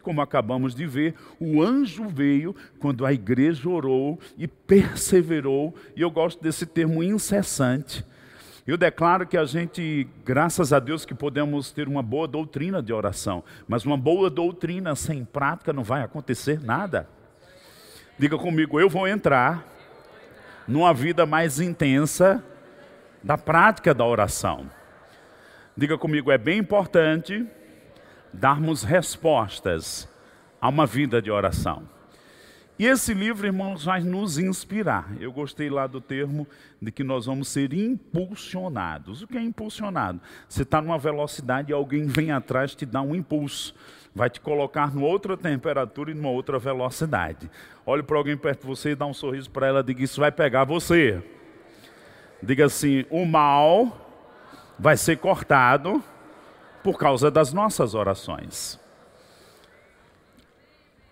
como 0.06 0.22
acabamos 0.22 0.72
de 0.72 0.86
ver, 0.86 1.16
o 1.40 1.60
anjo 1.60 2.08
veio 2.08 2.54
quando 2.78 3.04
a 3.04 3.12
igreja 3.12 3.68
orou 3.68 4.20
e 4.38 4.46
perseverou, 4.46 5.74
e 5.96 6.00
eu 6.00 6.08
gosto 6.12 6.40
desse 6.40 6.64
termo 6.64 7.02
incessante. 7.02 8.06
Eu 8.64 8.76
declaro 8.76 9.26
que 9.26 9.36
a 9.36 9.44
gente, 9.44 10.06
graças 10.24 10.72
a 10.72 10.78
Deus, 10.78 11.04
que 11.04 11.12
podemos 11.12 11.72
ter 11.72 11.88
uma 11.88 12.04
boa 12.04 12.28
doutrina 12.28 12.80
de 12.80 12.92
oração, 12.92 13.42
mas 13.66 13.84
uma 13.84 13.96
boa 13.96 14.30
doutrina 14.30 14.94
sem 14.94 15.24
prática 15.24 15.72
não 15.72 15.82
vai 15.82 16.04
acontecer 16.04 16.62
nada. 16.62 17.08
Diga 18.16 18.38
comigo, 18.38 18.78
eu 18.78 18.88
vou 18.88 19.08
entrar 19.08 19.66
numa 20.68 20.94
vida 20.94 21.26
mais 21.26 21.58
intensa 21.58 22.44
da 23.24 23.36
prática 23.36 23.92
da 23.92 24.04
oração. 24.04 24.70
Diga 25.76 25.98
comigo, 25.98 26.30
é 26.30 26.38
bem 26.38 26.58
importante 26.58 27.44
darmos 28.36 28.82
respostas 28.82 30.08
a 30.60 30.68
uma 30.68 30.86
vida 30.86 31.20
de 31.20 31.30
oração. 31.30 31.82
E 32.78 32.84
esse 32.84 33.14
livro, 33.14 33.46
irmãos, 33.46 33.84
vai 33.84 34.02
nos 34.02 34.36
inspirar. 34.36 35.10
Eu 35.18 35.32
gostei 35.32 35.70
lá 35.70 35.86
do 35.86 35.98
termo 35.98 36.46
de 36.80 36.92
que 36.92 37.02
nós 37.02 37.24
vamos 37.24 37.48
ser 37.48 37.72
impulsionados. 37.72 39.22
O 39.22 39.26
que 39.26 39.38
é 39.38 39.40
impulsionado? 39.40 40.20
Você 40.46 40.62
está 40.62 40.82
numa 40.82 40.98
velocidade 40.98 41.70
e 41.70 41.74
alguém 41.74 42.06
vem 42.06 42.30
atrás 42.30 42.74
te 42.74 42.84
dá 42.84 43.00
um 43.00 43.14
impulso. 43.14 43.74
Vai 44.14 44.28
te 44.28 44.42
colocar 44.42 44.94
numa 44.94 45.06
outra 45.06 45.38
temperatura 45.38 46.10
e 46.10 46.14
numa 46.14 46.28
outra 46.28 46.58
velocidade. 46.58 47.50
Olhe 47.86 48.02
para 48.02 48.18
alguém 48.18 48.36
perto 48.36 48.60
de 48.60 48.66
você 48.66 48.90
e 48.90 48.94
dá 48.94 49.06
um 49.06 49.14
sorriso 49.14 49.50
para 49.50 49.66
ela, 49.66 49.82
diga: 49.82 50.04
Isso 50.04 50.20
vai 50.20 50.30
pegar 50.30 50.64
você. 50.64 51.22
Diga 52.42 52.66
assim: 52.66 53.06
O 53.08 53.24
mal 53.24 54.06
vai 54.78 54.98
ser 54.98 55.16
cortado 55.16 56.04
por 56.86 56.96
causa 56.96 57.32
das 57.32 57.52
nossas 57.52 57.96
orações. 57.96 58.78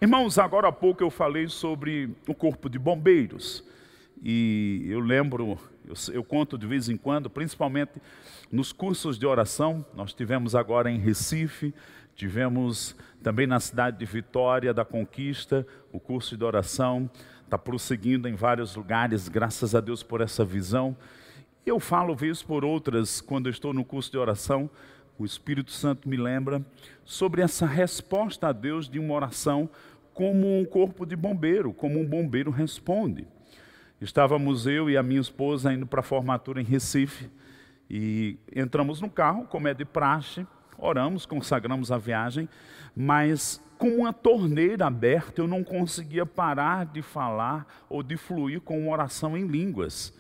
Irmãos, 0.01 0.39
agora 0.39 0.69
há 0.69 0.73
pouco 0.73 1.03
eu 1.03 1.11
falei 1.11 1.49
sobre 1.49 2.15
o 2.29 2.33
corpo 2.33 2.71
de 2.71 2.79
bombeiros. 2.79 3.65
E 4.23 4.87
eu 4.87 5.01
lembro, 5.01 5.59
eu, 5.85 5.95
eu, 6.13 6.23
conto 6.23 6.57
de 6.57 6.65
vez 6.65 6.89
em 6.89 6.97
quando, 6.97 7.29
principalmente 7.29 8.01
nos 8.53 8.73
cursos 8.73 9.19
de 9.19 9.27
oração, 9.27 9.85
nós 9.97 10.15
tivemos 10.15 10.55
agora 10.55 10.89
em 10.93 11.01
Recife, 11.01 11.75
tivemos 12.15 12.95
também 13.21 13.49
na 13.49 13.59
cidade 13.59 13.99
de 13.99 14.07
Vitória 14.07 14.73
da 14.73 14.85
Conquista, 14.85 15.67
o 15.91 15.99
curso 15.99 16.37
de 16.37 16.45
oração, 16.45 17.11
está 17.45 17.59
prosseguindo 17.59 18.29
em 18.29 18.37
vários 18.37 18.77
lugares, 18.77 19.29
graças 19.29 19.75
a 19.75 19.81
Deus 19.81 20.05
por 20.05 20.21
essa 20.21 20.45
visão. 20.45 20.97
Eu 21.67 21.81
falo 21.81 22.15
vez 22.15 22.45
por 22.45 22.65
outras, 22.65 23.21
quando 23.21 23.51
estou 23.51 23.75
no 23.75 23.85
curso 23.85 24.13
de 24.13 24.19
oração, 24.19 24.71
o 25.19 25.25
Espírito 25.25 25.71
Santo 25.71 26.09
me 26.09 26.17
lembra 26.17 26.65
sobre 27.05 27.43
essa 27.43 27.67
resposta 27.67 28.49
a 28.49 28.53
Deus 28.53 28.89
de 28.89 28.99
uma 28.99 29.15
oração 29.15 29.69
como 30.13 30.59
um 30.59 30.65
corpo 30.65 31.05
de 31.05 31.17
bombeiro, 31.17 31.73
como 31.73 31.99
um 31.99 32.07
bombeiro 32.07 32.51
responde. 32.51 33.27
Estávamos 34.01 34.67
eu 34.67 34.91
e 34.91 34.97
a 34.97 35.03
minha 35.03 35.21
esposa 35.21 35.73
indo 35.73 35.87
para 35.87 36.01
a 36.01 36.05
formatura 36.05 36.61
em 36.61 36.65
Recife 36.65 37.31
e 37.89 38.39
entramos 38.55 39.01
no 39.01 39.11
carro, 39.11 39.45
como 39.45 39.69
é 39.69 39.75
de 39.75 39.85
praxe, 39.85 40.47
oramos, 40.79 41.27
consagramos 41.27 41.93
a 41.93 41.99
viagem, 41.99 42.49
mas 42.95 43.63
com 43.79 43.89
uma 43.89 44.13
torneira 44.13 44.87
aberta 44.87 45.41
eu 45.41 45.47
não 45.47 45.63
conseguia 45.63 46.25
parar 46.25 46.87
de 46.87 47.03
falar 47.03 47.85
ou 47.89 48.03
de 48.03 48.17
fluir 48.17 48.61
com 48.61 48.79
uma 48.79 48.93
oração 48.93 49.37
em 49.37 49.47
línguas. 49.47 50.13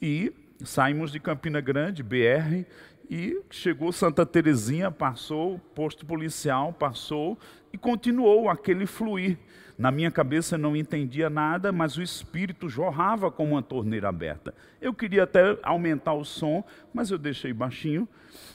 E 0.00 0.32
saímos 0.64 1.10
de 1.10 1.20
Campina 1.20 1.60
Grande, 1.60 2.02
BR, 2.02 2.64
e 3.10 3.40
chegou 3.50 3.92
Santa 3.92 4.26
Terezinha, 4.26 4.90
passou, 4.90 5.58
posto 5.74 6.04
policial, 6.04 6.72
passou 6.72 7.38
e 7.72 7.78
continuou 7.78 8.48
aquele 8.48 8.86
fluir. 8.86 9.38
Na 9.78 9.90
minha 9.90 10.10
cabeça 10.10 10.56
não 10.56 10.74
entendia 10.74 11.28
nada, 11.28 11.70
mas 11.70 11.96
o 11.96 12.02
espírito 12.02 12.68
jorrava 12.68 13.30
como 13.30 13.52
uma 13.52 13.62
torneira 13.62 14.08
aberta. 14.08 14.54
Eu 14.80 14.94
queria 14.94 15.24
até 15.24 15.58
aumentar 15.62 16.14
o 16.14 16.24
som, 16.24 16.64
mas 16.94 17.10
eu 17.10 17.18
deixei 17.18 17.52
baixinho 17.52 18.08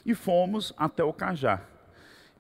e 0.05 0.15
fomos 0.15 0.74
até 0.77 1.03
o 1.03 1.13
Cajá. 1.13 1.62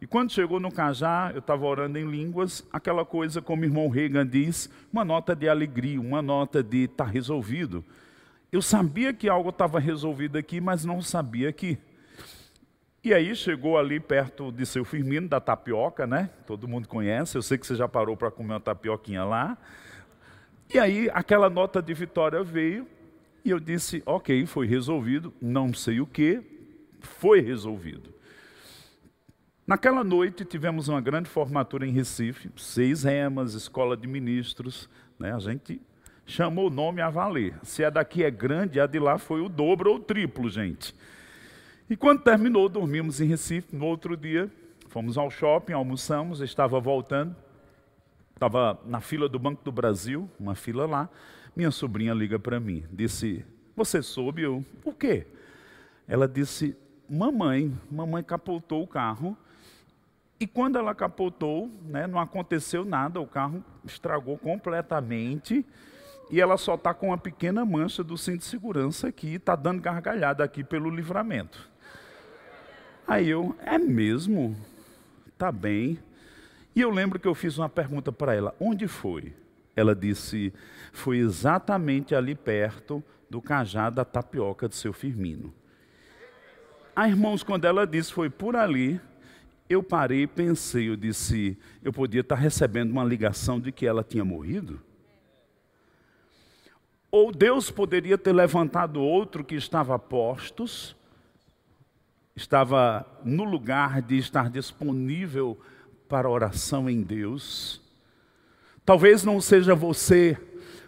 E 0.01 0.07
quando 0.07 0.31
chegou 0.31 0.59
no 0.59 0.71
Cajá, 0.71 1.29
eu 1.31 1.39
estava 1.39 1.63
orando 1.63 1.99
em 1.99 2.09
línguas, 2.09 2.67
aquela 2.73 3.05
coisa, 3.05 3.39
como 3.39 3.61
o 3.61 3.65
irmão 3.65 3.87
Reagan 3.87 4.25
diz, 4.25 4.67
uma 4.91 5.05
nota 5.05 5.35
de 5.35 5.47
alegria, 5.47 6.01
uma 6.01 6.23
nota 6.23 6.63
de 6.63 6.85
está 6.85 7.05
resolvido. 7.05 7.85
Eu 8.51 8.63
sabia 8.63 9.13
que 9.13 9.29
algo 9.29 9.49
estava 9.49 9.79
resolvido 9.79 10.37
aqui, 10.37 10.59
mas 10.59 10.83
não 10.83 11.01
sabia 11.01 11.53
que. 11.53 11.77
E 13.03 13.15
aí 13.15 13.35
chegou 13.35 13.79
ali 13.79 13.99
perto 13.99 14.51
de 14.51 14.63
seu 14.63 14.85
Firmino, 14.85 15.27
da 15.27 15.39
tapioca, 15.39 16.05
né? 16.05 16.29
Todo 16.45 16.67
mundo 16.67 16.87
conhece, 16.87 17.35
eu 17.35 17.41
sei 17.41 17.57
que 17.57 17.65
você 17.65 17.75
já 17.75 17.87
parou 17.87 18.15
para 18.15 18.29
comer 18.29 18.53
uma 18.53 18.59
tapioquinha 18.59 19.23
lá. 19.23 19.57
E 20.71 20.77
aí 20.77 21.09
aquela 21.11 21.49
nota 21.49 21.81
de 21.81 21.93
vitória 21.95 22.43
veio 22.43 22.87
e 23.43 23.49
eu 23.49 23.59
disse, 23.59 24.03
ok, 24.05 24.45
foi 24.45 24.67
resolvido, 24.67 25.33
não 25.41 25.73
sei 25.73 25.99
o 25.99 26.05
que, 26.05 26.43
foi 26.99 27.41
resolvido. 27.41 28.13
Naquela 29.65 30.03
noite 30.03 30.45
tivemos 30.45 30.87
uma 30.87 31.01
grande 31.01 31.27
formatura 31.27 31.87
em 31.87 31.91
Recife, 31.91 32.51
seis 32.55 33.03
remas, 33.03 33.55
escola 33.55 33.97
de 33.97 34.07
ministros, 34.07 34.87
né? 35.17 35.33
a 35.33 35.39
gente 35.39 35.81
chamou 36.23 36.67
o 36.67 36.69
nome 36.69 37.01
a 37.01 37.09
valer. 37.09 37.55
Se 37.63 37.83
a 37.83 37.89
daqui 37.89 38.23
é 38.23 38.29
grande, 38.29 38.79
a 38.79 38.85
de 38.85 38.99
lá 38.99 39.17
foi 39.17 39.41
o 39.41 39.49
dobro 39.49 39.89
ou 39.89 39.95
o 39.95 39.99
triplo, 39.99 40.49
gente. 40.49 40.93
E 41.91 41.97
quando 41.97 42.21
terminou, 42.21 42.69
dormimos 42.69 43.19
em 43.19 43.27
Recife. 43.27 43.75
No 43.75 43.85
outro 43.85 44.15
dia, 44.15 44.49
fomos 44.87 45.17
ao 45.17 45.29
shopping, 45.29 45.73
almoçamos, 45.73 46.39
estava 46.39 46.79
voltando. 46.79 47.35
Estava 48.33 48.79
na 48.85 49.01
fila 49.01 49.27
do 49.27 49.37
Banco 49.37 49.61
do 49.61 49.73
Brasil, 49.73 50.29
uma 50.39 50.55
fila 50.55 50.85
lá. 50.85 51.09
Minha 51.53 51.69
sobrinha 51.69 52.13
liga 52.13 52.39
para 52.39 52.61
mim, 52.61 52.85
disse: 52.89 53.45
Você 53.75 54.01
soube? 54.01 54.41
Eu, 54.41 54.63
o 54.85 54.93
quê? 54.93 55.27
Ela 56.07 56.29
disse: 56.29 56.77
Mamãe, 57.09 57.77
mamãe 57.91 58.23
capotou 58.23 58.83
o 58.83 58.87
carro. 58.87 59.37
E 60.39 60.47
quando 60.47 60.77
ela 60.77 60.95
capotou, 60.95 61.69
né, 61.83 62.07
não 62.07 62.21
aconteceu 62.21 62.85
nada, 62.85 63.19
o 63.19 63.27
carro 63.27 63.61
estragou 63.83 64.37
completamente. 64.37 65.65
E 66.29 66.39
ela 66.39 66.55
só 66.55 66.75
está 66.75 66.93
com 66.93 67.07
uma 67.07 67.17
pequena 67.17 67.65
mancha 67.65 68.01
do 68.01 68.17
cinto 68.17 68.37
de 68.37 68.45
segurança 68.45 69.09
aqui, 69.09 69.33
está 69.33 69.57
dando 69.57 69.81
gargalhada 69.81 70.41
aqui 70.41 70.63
pelo 70.63 70.89
livramento. 70.89 71.69
Aí 73.11 73.29
eu, 73.29 73.53
é 73.59 73.77
mesmo? 73.77 74.55
Tá 75.37 75.51
bem. 75.51 75.99
E 76.73 76.79
eu 76.79 76.89
lembro 76.89 77.19
que 77.19 77.27
eu 77.27 77.35
fiz 77.35 77.57
uma 77.57 77.67
pergunta 77.67 78.09
para 78.09 78.33
ela: 78.33 78.55
onde 78.57 78.87
foi? 78.87 79.33
Ela 79.75 79.93
disse: 79.93 80.53
foi 80.93 81.17
exatamente 81.17 82.15
ali 82.15 82.35
perto 82.35 83.03
do 83.29 83.41
cajado 83.41 83.97
da 83.97 84.05
tapioca 84.05 84.65
do 84.65 84.75
seu 84.75 84.93
Firmino. 84.93 85.53
Ah, 86.95 87.09
irmãos, 87.09 87.43
quando 87.43 87.65
ela 87.65 87.85
disse 87.85 88.13
foi 88.13 88.29
por 88.29 88.55
ali, 88.55 88.97
eu 89.67 89.83
parei 89.83 90.21
e 90.21 90.27
pensei, 90.27 90.87
eu 90.87 90.95
disse, 90.95 91.57
eu 91.83 91.91
podia 91.91 92.21
estar 92.21 92.35
recebendo 92.35 92.91
uma 92.91 93.03
ligação 93.03 93.59
de 93.59 93.73
que 93.73 93.85
ela 93.85 94.05
tinha 94.05 94.23
morrido? 94.23 94.79
Ou 97.11 97.29
Deus 97.29 97.69
poderia 97.69 98.17
ter 98.17 98.31
levantado 98.31 99.01
outro 99.01 99.43
que 99.43 99.55
estava 99.55 99.95
a 99.95 99.99
postos 99.99 100.95
estava 102.35 103.05
no 103.23 103.43
lugar 103.43 104.01
de 104.01 104.17
estar 104.17 104.49
disponível 104.49 105.59
para 106.07 106.29
oração 106.29 106.89
em 106.89 107.01
Deus. 107.01 107.81
Talvez 108.85 109.23
não 109.23 109.39
seja 109.39 109.75
você, 109.75 110.37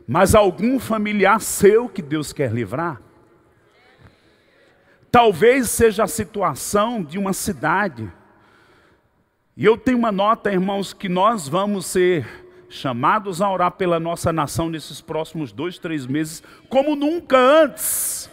mas 0.07 0.35
algum 0.35 0.79
familiar 0.79 1.39
seu 1.39 1.87
que 1.87 2.01
Deus 2.01 2.33
quer 2.33 2.51
livrar. 2.51 3.01
Talvez 5.11 5.69
seja 5.69 6.03
a 6.03 6.07
situação 6.07 7.03
de 7.03 7.19
uma 7.19 7.33
cidade. 7.33 8.11
E 9.55 9.63
eu 9.63 9.77
tenho 9.77 9.99
uma 9.99 10.11
nota, 10.11 10.51
irmãos, 10.51 10.91
que 10.91 11.07
nós 11.07 11.47
vamos 11.47 11.85
ser 11.85 12.27
chamados 12.67 13.39
a 13.39 13.51
orar 13.51 13.71
pela 13.73 13.99
nossa 13.99 14.33
nação 14.33 14.69
nesses 14.69 14.99
próximos 14.99 15.51
dois, 15.51 15.77
três 15.77 16.07
meses, 16.07 16.41
como 16.67 16.95
nunca 16.95 17.37
antes. 17.37 18.29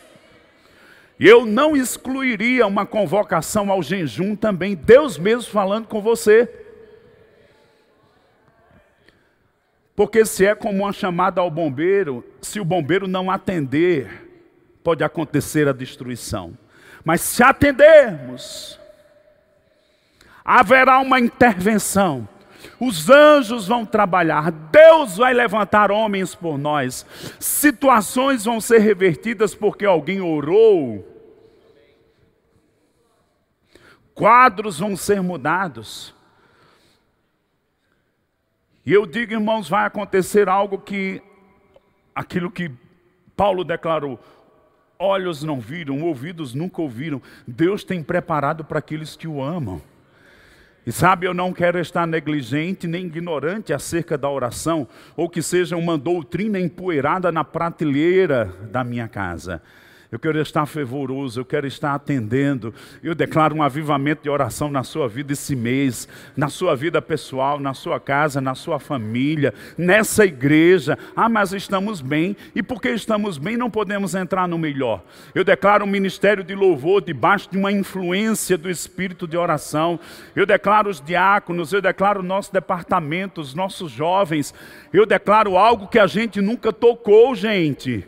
Eu 1.20 1.44
não 1.44 1.76
excluiria 1.76 2.66
uma 2.66 2.86
convocação 2.86 3.70
ao 3.70 3.82
jejum 3.82 4.34
também, 4.34 4.74
Deus 4.74 5.18
mesmo 5.18 5.52
falando 5.52 5.86
com 5.86 6.00
você. 6.00 6.48
Porque 9.94 10.24
se 10.24 10.46
é 10.46 10.54
como 10.54 10.83
uma 10.85 10.94
chamada 10.94 11.42
ao 11.42 11.50
bombeiro, 11.50 12.24
se 12.40 12.59
o 12.59 12.64
bombeiro 12.64 13.06
não 13.06 13.30
atender, 13.30 14.30
pode 14.83 15.04
acontecer 15.04 15.68
a 15.68 15.72
destruição. 15.72 16.56
Mas 17.04 17.20
se 17.20 17.42
atendermos, 17.42 18.80
haverá 20.42 21.00
uma 21.00 21.20
intervenção. 21.20 22.26
Os 22.80 23.11
anjos 23.11 23.68
vão 23.68 23.85
trabalhar, 23.85 24.50
Deus 24.50 25.18
vai 25.18 25.35
levantar 25.35 25.90
homens 25.90 26.35
por 26.35 26.56
nós, 26.56 27.04
situações 27.38 28.46
vão 28.46 28.59
ser 28.59 28.78
revertidas 28.78 29.54
porque 29.54 29.85
alguém 29.85 30.22
orou, 30.22 31.10
quadros 34.20 34.78
vão 34.78 34.94
ser 34.94 35.22
mudados. 35.22 36.14
E 38.85 38.92
eu 38.92 39.06
digo, 39.06 39.33
irmãos, 39.33 39.66
vai 39.66 39.87
acontecer 39.87 40.46
algo 40.46 40.76
que, 40.76 41.22
aquilo 42.14 42.50
que 42.50 42.70
Paulo 43.35 43.64
declarou: 43.64 44.20
olhos 44.98 45.42
não 45.42 45.59
viram, 45.59 46.02
ouvidos 46.02 46.52
nunca 46.52 46.83
ouviram, 46.83 47.22
Deus 47.46 47.83
tem 47.83 48.02
preparado 48.02 48.62
para 48.62 48.78
aqueles 48.78 49.16
que 49.16 49.26
o 49.26 49.42
amam. 49.42 49.80
E 50.87 50.92
sabe, 50.92 51.26
eu 51.26 51.33
não 51.33 51.52
quero 51.52 51.78
estar 51.78 52.06
negligente 52.06 52.87
nem 52.87 53.06
ignorante 53.06 53.72
acerca 53.72 54.18
da 54.18 54.28
oração, 54.28 54.87
ou 55.16 55.30
que 55.30 55.40
seja 55.40 55.76
uma 55.76 55.96
doutrina 55.96 56.61
empoeirada 56.61 57.33
na 57.33 57.44
prateleira 57.44 58.46
da 58.70 58.85
minha 58.85 59.09
casa. 59.09 59.62
Eu 60.12 60.18
quero 60.18 60.40
estar 60.40 60.66
fervoroso, 60.66 61.38
eu 61.38 61.44
quero 61.44 61.68
estar 61.68 61.94
atendendo. 61.94 62.75
Eu 63.01 63.14
declaro 63.14 63.55
um 63.55 63.62
avivamento 63.62 64.25
de 64.25 64.29
oração 64.29 64.68
na 64.68 64.83
sua 64.83 65.09
vida 65.09 65.33
esse 65.33 65.55
mês, 65.55 66.09
na 66.37 66.49
sua 66.49 66.75
vida 66.75 67.01
pessoal, 67.01 67.61
na 67.61 67.75
sua 67.75 68.01
casa, 68.01 68.40
na 68.40 68.57
sua 68.57 68.81
família, 68.81 69.55
nessa 69.79 70.25
igreja. 70.25 70.99
Ah, 71.14 71.29
mas 71.29 71.53
estamos 71.53 72.01
bem. 72.01 72.37
E 72.57 72.62
porque 72.62 72.88
estamos 72.88 73.38
bem, 73.38 73.57
não 73.57 73.70
podemos 73.70 74.16
entrar 74.16 74.49
no 74.49 74.59
melhor. 74.59 75.05
Eu 75.33 75.44
declaro 75.44 75.85
um 75.85 75.88
ministério 75.88 76.42
de 76.42 76.57
louvor 76.57 77.01
debaixo 77.03 77.49
de 77.49 77.57
uma 77.57 77.70
influência 77.70 78.59
do 78.59 78.68
espírito 78.68 79.29
de 79.29 79.37
oração. 79.37 80.01
Eu 80.35 80.44
declaro 80.44 80.90
os 80.90 81.01
diáconos, 81.01 81.73
eu 81.73 81.81
declaro 81.81 82.18
o 82.18 82.25
nosso 82.25 82.53
departamento, 82.53 83.40
os 83.40 83.55
nossos 83.55 83.92
jovens. 83.92 84.53
Eu 84.92 85.07
declaro 85.07 85.57
algo 85.57 85.87
que 85.87 86.01
a 86.01 86.09
gente 86.09 86.40
nunca 86.40 86.73
tocou, 86.73 87.33
gente. 87.37 88.05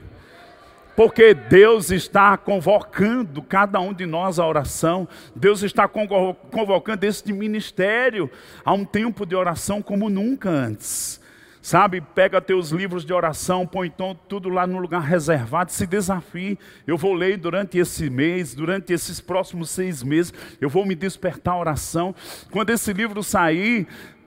Porque 0.94 1.32
Deus 1.32 1.90
está 1.90 2.36
convocando 2.36 3.42
cada 3.42 3.80
um 3.80 3.92
de 3.92 4.04
nós 4.04 4.38
à 4.38 4.46
oração, 4.46 5.08
Deus 5.34 5.62
está 5.62 5.88
convocando 5.88 7.06
este 7.06 7.32
ministério 7.32 8.30
a 8.64 8.72
um 8.72 8.84
tempo 8.84 9.24
de 9.24 9.34
oração 9.34 9.80
como 9.80 10.10
nunca 10.10 10.50
antes. 10.50 11.20
Sabe, 11.62 12.00
pega 12.00 12.40
teus 12.40 12.72
livros 12.72 13.04
de 13.04 13.12
oração, 13.12 13.64
põe 13.64 13.86
então 13.86 14.18
tudo 14.28 14.48
lá 14.48 14.66
no 14.66 14.80
lugar 14.80 15.00
reservado, 15.00 15.70
se 15.70 15.86
desafie. 15.86 16.58
Eu 16.84 16.98
vou 16.98 17.14
ler 17.14 17.36
durante 17.36 17.78
esse 17.78 18.10
mês, 18.10 18.52
durante 18.52 18.92
esses 18.92 19.20
próximos 19.20 19.70
seis 19.70 20.02
meses, 20.02 20.34
eu 20.60 20.68
vou 20.68 20.84
me 20.84 20.96
despertar 20.96 21.54
a 21.54 21.60
oração. 21.60 22.12
Quando 22.50 22.70
esse 22.70 22.92
livro 22.92 23.22
sair, 23.22 23.86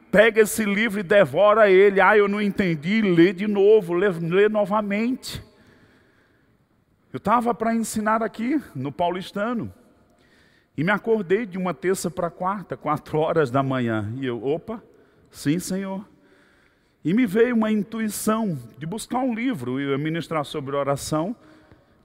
pega 0.10 0.39
esse 0.39 0.63
livro 0.63 1.01
e 1.01 1.04
devora 1.04 1.69
ele. 1.69 1.99
Ah, 1.99 2.17
eu 2.17 2.30
não 2.30 2.41
entendi, 2.41 3.01
lê 3.01 3.34
de 3.34 3.47
novo, 3.47 3.93
lê, 3.93 4.08
lê 4.08 4.47
novamente. 4.47 5.43
Eu 7.15 7.17
estava 7.17 7.54
para 7.54 7.73
ensinar 7.73 8.21
aqui 8.21 8.62
no 8.75 8.91
paulistano. 8.91 9.73
E 10.75 10.84
me 10.84 10.91
acordei 10.91 11.45
de 11.45 11.58
uma 11.58 11.73
terça 11.73 12.12
para 12.12 12.30
quarta, 12.30 12.75
quatro 12.75 13.19
horas 13.19 13.49
da 13.49 13.63
manhã. 13.63 14.13
E 14.17 14.25
eu, 14.25 14.45
opa, 14.45 14.84
sim, 15.32 15.58
Senhor. 15.58 16.06
E 17.06 17.13
me 17.13 17.25
veio 17.25 17.56
uma 17.56 17.71
intuição 17.71 18.60
de 18.78 18.86
buscar 18.86 19.19
um 19.19 19.34
livro 19.34 19.80
e 19.80 19.97
ministrar 19.97 20.43
sobre 20.43 20.75
oração, 20.75 21.34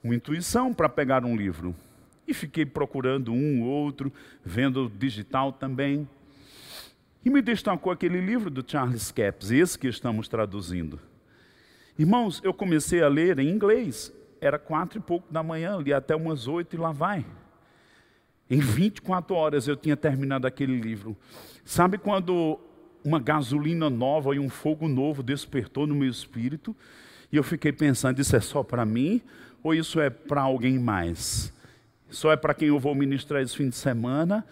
uma 0.01 0.15
intuição 0.15 0.73
para 0.73 0.89
pegar 0.89 1.25
um 1.25 1.35
livro. 1.35 1.75
E 2.25 2.33
fiquei 2.33 2.65
procurando 2.65 3.33
um, 3.33 3.65
outro, 3.65 4.13
vendo 4.45 4.89
digital 4.97 5.53
também. 5.53 6.09
E 7.25 7.31
me 7.31 7.43
destacou 7.43 7.93
aquele 7.93 8.21
livro 8.21 8.49
do 8.49 8.65
Charles 8.65 9.11
Capps, 9.11 9.51
esse 9.51 9.77
que 9.77 9.89
estamos 9.89 10.29
traduzindo. 10.29 11.01
Irmãos, 11.99 12.41
eu 12.45 12.55
comecei 12.55 13.03
a 13.03 13.09
ler 13.09 13.41
em 13.41 13.49
inglês 13.49 14.13
era 14.41 14.59
quatro 14.59 14.99
e 14.99 15.03
pouco 15.03 15.31
da 15.33 15.43
manhã, 15.43 15.77
li 15.77 15.93
até 15.93 16.17
umas 16.17 16.49
oito 16.49 16.75
e 16.75 16.79
lá 16.79 16.93
vai. 16.93 17.25
Em 18.49 18.59
24 18.59 19.35
horas 19.35 19.69
eu 19.69 19.77
tinha 19.77 19.97
terminado 19.97 20.47
aquele 20.47 20.81
livro. 20.81 21.17
Sabe 21.65 21.99
quando 21.99 22.59
uma 23.05 23.21
gasolina 23.21 23.89
nova 23.89 24.35
e 24.35 24.39
um 24.39 24.49
fogo 24.49 24.89
novo 24.89 25.23
despertou 25.23 25.87
no 25.87 25.95
meu 25.95 26.09
espírito? 26.09 26.75
E 27.31 27.37
eu 27.37 27.45
fiquei 27.45 27.73
pensando: 27.73 28.21
isso 28.21 28.35
é 28.35 28.41
só 28.41 28.63
para 28.63 28.85
mim 28.85 29.23
ou 29.63 29.75
isso 29.75 30.01
é 30.01 30.11
para 30.11 30.41
alguém 30.41 30.79
mais? 30.79 31.53
Só 32.09 32.33
é 32.33 32.37
para 32.37 32.55
quem 32.55 32.69
eu 32.69 32.79
vou 32.79 32.95
ministrar 32.95 33.41
esse 33.41 33.57
fim 33.57 33.69
de 33.69 33.77
semana? 33.77 34.45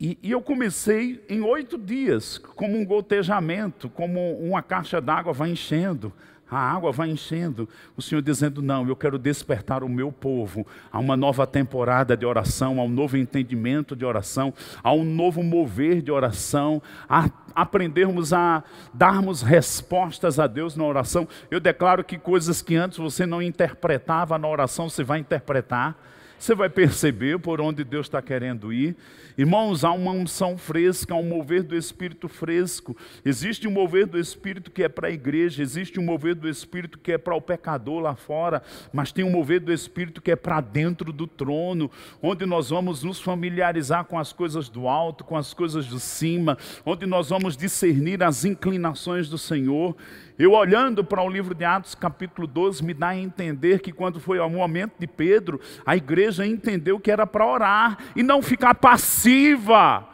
E, 0.00 0.18
e 0.20 0.32
eu 0.32 0.42
comecei 0.42 1.24
em 1.28 1.42
oito 1.42 1.78
dias, 1.78 2.38
como 2.38 2.76
um 2.76 2.84
gotejamento, 2.84 3.88
como 3.88 4.36
uma 4.38 4.60
caixa 4.60 5.00
d'água 5.00 5.32
vai 5.32 5.50
enchendo 5.50 6.12
a 6.52 6.58
água 6.58 6.92
vai 6.92 7.08
enchendo. 7.08 7.68
O 7.96 8.02
Senhor 8.02 8.20
dizendo: 8.20 8.60
Não, 8.60 8.86
eu 8.86 8.94
quero 8.94 9.18
despertar 9.18 9.82
o 9.82 9.88
meu 9.88 10.12
povo 10.12 10.66
a 10.92 10.98
uma 10.98 11.16
nova 11.16 11.46
temporada 11.46 12.16
de 12.16 12.26
oração, 12.26 12.78
a 12.78 12.84
um 12.84 12.88
novo 12.88 13.16
entendimento 13.16 13.96
de 13.96 14.04
oração, 14.04 14.52
a 14.82 14.92
um 14.92 15.02
novo 15.02 15.42
mover 15.42 16.02
de 16.02 16.12
oração, 16.12 16.82
a 17.08 17.30
aprendermos 17.54 18.32
a 18.32 18.62
darmos 18.92 19.42
respostas 19.42 20.38
a 20.38 20.46
Deus 20.46 20.76
na 20.76 20.84
oração. 20.84 21.26
Eu 21.50 21.58
declaro 21.58 22.04
que 22.04 22.18
coisas 22.18 22.60
que 22.60 22.76
antes 22.76 22.98
você 22.98 23.24
não 23.24 23.40
interpretava 23.40 24.36
na 24.38 24.46
oração, 24.46 24.90
você 24.90 25.02
vai 25.02 25.18
interpretar. 25.18 25.96
Você 26.42 26.56
vai 26.56 26.68
perceber 26.68 27.38
por 27.38 27.60
onde 27.60 27.84
Deus 27.84 28.06
está 28.06 28.20
querendo 28.20 28.72
ir. 28.72 28.96
Irmãos, 29.38 29.84
há 29.84 29.92
uma 29.92 30.10
unção 30.10 30.58
fresca, 30.58 31.14
há 31.14 31.16
um 31.16 31.22
mover 31.22 31.62
do 31.62 31.76
Espírito 31.76 32.28
fresco. 32.28 32.96
Existe 33.24 33.68
um 33.68 33.70
mover 33.70 34.06
do 34.06 34.18
Espírito 34.18 34.68
que 34.68 34.82
é 34.82 34.88
para 34.88 35.06
a 35.06 35.10
igreja, 35.12 35.62
existe 35.62 36.00
um 36.00 36.02
mover 36.02 36.34
do 36.34 36.48
Espírito 36.48 36.98
que 36.98 37.12
é 37.12 37.16
para 37.16 37.36
o 37.36 37.40
pecador 37.40 38.00
lá 38.00 38.16
fora, 38.16 38.60
mas 38.92 39.12
tem 39.12 39.24
um 39.24 39.30
mover 39.30 39.60
do 39.60 39.72
Espírito 39.72 40.20
que 40.20 40.32
é 40.32 40.36
para 40.36 40.60
dentro 40.60 41.12
do 41.12 41.28
trono, 41.28 41.88
onde 42.20 42.44
nós 42.44 42.70
vamos 42.70 43.04
nos 43.04 43.20
familiarizar 43.20 44.04
com 44.06 44.18
as 44.18 44.32
coisas 44.32 44.68
do 44.68 44.88
alto, 44.88 45.22
com 45.22 45.36
as 45.36 45.54
coisas 45.54 45.86
de 45.86 46.00
cima, 46.00 46.58
onde 46.84 47.06
nós 47.06 47.28
vamos 47.28 47.56
discernir 47.56 48.20
as 48.20 48.44
inclinações 48.44 49.28
do 49.28 49.38
Senhor. 49.38 49.94
Eu 50.38 50.52
olhando 50.52 51.04
para 51.04 51.22
o 51.22 51.28
livro 51.28 51.54
de 51.54 51.64
Atos, 51.64 51.94
capítulo 51.94 52.46
12, 52.46 52.82
me 52.82 52.94
dá 52.94 53.08
a 53.08 53.16
entender 53.16 53.80
que 53.80 53.92
quando 53.92 54.18
foi 54.18 54.38
o 54.38 54.48
momento 54.48 54.94
de 54.98 55.06
Pedro, 55.06 55.60
a 55.84 55.94
igreja 55.96 56.46
entendeu 56.46 56.98
que 56.98 57.10
era 57.10 57.26
para 57.26 57.46
orar 57.46 57.98
e 58.16 58.22
não 58.22 58.40
ficar 58.42 58.74
passiva. 58.74 60.08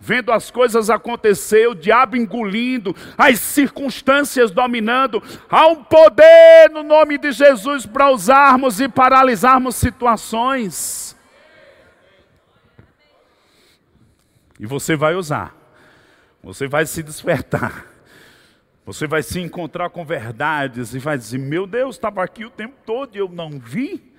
Vendo 0.00 0.32
as 0.32 0.50
coisas 0.50 0.90
acontecer, 0.90 1.68
o 1.68 1.74
diabo 1.74 2.16
engolindo, 2.16 2.94
as 3.16 3.38
circunstâncias 3.38 4.50
dominando, 4.50 5.22
há 5.48 5.68
um 5.68 5.84
poder 5.84 6.68
no 6.72 6.82
nome 6.82 7.16
de 7.16 7.30
Jesus 7.30 7.86
para 7.86 8.10
usarmos 8.10 8.80
e 8.80 8.88
paralisarmos 8.88 9.76
situações. 9.76 11.16
E 14.58 14.66
você 14.66 14.96
vai 14.96 15.14
usar, 15.14 15.54
você 16.42 16.66
vai 16.66 16.84
se 16.84 17.02
despertar 17.02 17.93
você 18.86 19.06
vai 19.06 19.22
se 19.22 19.40
encontrar 19.40 19.88
com 19.88 20.04
verdades 20.04 20.94
e 20.94 20.98
vai 20.98 21.16
dizer: 21.16 21.38
Meu 21.38 21.66
Deus, 21.66 21.96
estava 21.96 22.22
aqui 22.22 22.44
o 22.44 22.50
tempo 22.50 22.74
todo 22.84 23.14
e 23.14 23.18
eu 23.18 23.28
não 23.28 23.58
vi. 23.58 24.12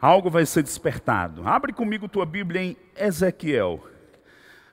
Algo 0.00 0.28
vai 0.28 0.44
ser 0.44 0.62
despertado. 0.62 1.46
Abre 1.46 1.72
comigo 1.72 2.08
tua 2.08 2.26
Bíblia 2.26 2.60
em 2.60 2.76
Ezequiel, 2.96 3.86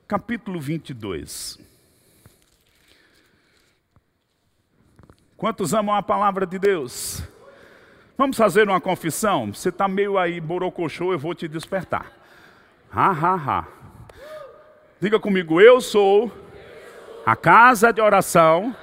capítulo 0.08 0.60
22. 0.60 1.60
Quantos 5.38 5.74
amam 5.74 5.96
a 5.96 6.04
palavra 6.04 6.46
de 6.46 6.60
Deus? 6.60 7.24
Vamos 8.18 8.38
fazer 8.38 8.68
uma 8.68 8.82
confissão? 8.82 9.54
Você 9.54 9.70
está 9.70 9.88
meio 9.88 10.18
aí 10.18 10.42
borocochô, 10.42 11.14
eu 11.14 11.20
vou 11.20 11.34
te 11.34 11.48
despertar. 11.48 12.12
Ha, 12.92 13.10
ha, 13.10 13.36
ha. 13.36 13.68
Diga 15.00 15.20
comigo, 15.20 15.62
eu 15.62 15.80
sou 15.80 16.32
a 17.26 17.36
casa 17.36 17.92
de 17.92 18.02
oração 18.02 18.76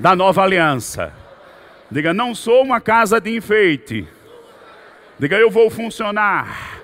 da 0.00 0.16
nova 0.16 0.42
aliança. 0.42 1.12
Diga, 1.90 2.14
não 2.14 2.34
sou 2.34 2.62
uma 2.62 2.80
casa 2.80 3.20
de 3.20 3.36
enfeite. 3.36 4.08
Diga, 5.18 5.36
eu 5.36 5.50
vou 5.50 5.68
funcionar. 5.68 6.80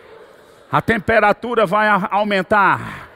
A 0.71 0.83
temperatura 0.83 1.65
vai 1.65 1.89
aumentar. 2.11 3.09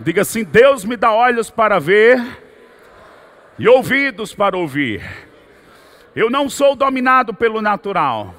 Diga 0.00 0.22
assim: 0.22 0.42
Deus 0.42 0.84
me 0.84 0.96
dá 0.96 1.12
olhos 1.12 1.50
para 1.50 1.78
ver 1.78 2.24
e 3.58 3.68
ouvidos 3.68 4.34
para 4.34 4.56
ouvir. 4.56 5.04
Eu 6.16 6.30
não 6.30 6.48
sou 6.48 6.74
dominado 6.74 7.34
pelo 7.34 7.60
natural. 7.60 8.34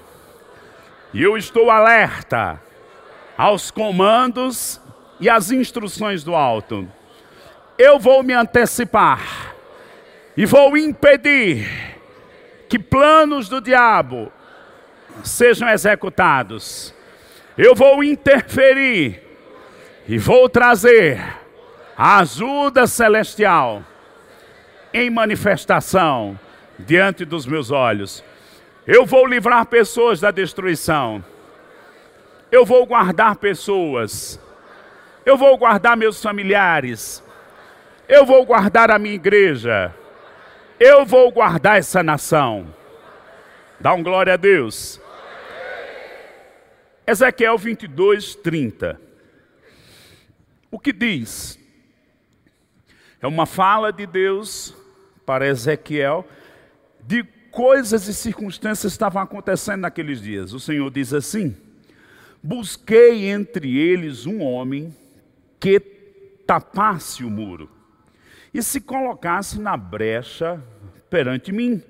E 1.13 1.21
eu 1.21 1.37
estou 1.37 1.69
alerta 1.69 2.59
aos 3.37 3.69
comandos 3.69 4.81
e 5.19 5.29
às 5.29 5.51
instruções 5.51 6.23
do 6.23 6.33
alto. 6.33 6.87
Eu 7.77 7.99
vou 7.99 8.23
me 8.23 8.33
antecipar 8.33 9.52
e 10.35 10.45
vou 10.45 10.75
impedir 10.77 11.69
que 12.67 12.79
planos 12.79 13.47
do 13.47 13.61
diabo 13.61 14.31
sejam 15.23 15.69
executados. 15.69 16.93
Eu 17.57 17.75
vou 17.75 18.03
interferir 18.03 19.21
e 20.07 20.17
vou 20.17 20.49
trazer 20.49 21.21
a 21.95 22.19
ajuda 22.19 22.87
celestial 22.87 23.83
em 24.91 25.09
manifestação 25.09 26.39
diante 26.79 27.23
dos 27.23 27.45
meus 27.45 27.69
olhos. 27.69 28.23
Eu 28.87 29.05
vou 29.05 29.25
livrar 29.25 29.65
pessoas 29.67 30.19
da 30.19 30.31
destruição. 30.31 31.23
Eu 32.51 32.65
vou 32.65 32.85
guardar 32.85 33.35
pessoas. 33.35 34.39
Eu 35.25 35.37
vou 35.37 35.57
guardar 35.57 35.95
meus 35.95 36.21
familiares. 36.21 37.23
Eu 38.07 38.25
vou 38.25 38.45
guardar 38.45 38.91
a 38.91 38.99
minha 38.99 39.15
igreja. 39.15 39.93
Eu 40.79 41.05
vou 41.05 41.31
guardar 41.31 41.77
essa 41.77 42.01
nação. 42.01 42.73
Dá 43.79 43.93
um 43.93 44.01
glória 44.01 44.33
a 44.33 44.37
Deus. 44.37 44.99
Ezequiel 47.05 47.57
22, 47.57 48.35
30. 48.35 48.99
O 50.71 50.79
que 50.79 50.91
diz? 50.91 51.59
É 53.21 53.27
uma 53.27 53.45
fala 53.45 53.91
de 53.91 54.05
Deus 54.05 54.75
para 55.25 55.47
Ezequiel 55.47 56.27
de 57.01 57.23
coisas 57.51 58.07
e 58.07 58.13
circunstâncias 58.13 58.93
que 58.93 58.95
estavam 58.95 59.21
acontecendo 59.21 59.81
naqueles 59.81 60.21
dias. 60.21 60.53
O 60.53 60.59
Senhor 60.59 60.89
diz 60.89 61.13
assim: 61.13 61.55
Busquei 62.41 63.29
entre 63.29 63.77
eles 63.77 64.25
um 64.25 64.41
homem 64.41 64.95
que 65.59 65.79
tapasse 65.79 67.23
o 67.23 67.29
muro 67.29 67.72
e 68.53 68.61
se 68.61 68.79
colocasse 68.79 69.59
na 69.59 69.75
brecha 69.75 70.61
perante 71.09 71.51
mim, 71.51 71.81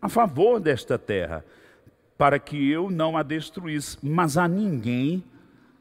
a 0.00 0.08
favor 0.08 0.60
desta 0.60 0.98
terra, 0.98 1.44
para 2.16 2.38
que 2.38 2.70
eu 2.70 2.90
não 2.90 3.16
a 3.16 3.22
destruísse, 3.22 3.98
mas 4.02 4.36
a 4.36 4.46
ninguém 4.46 5.24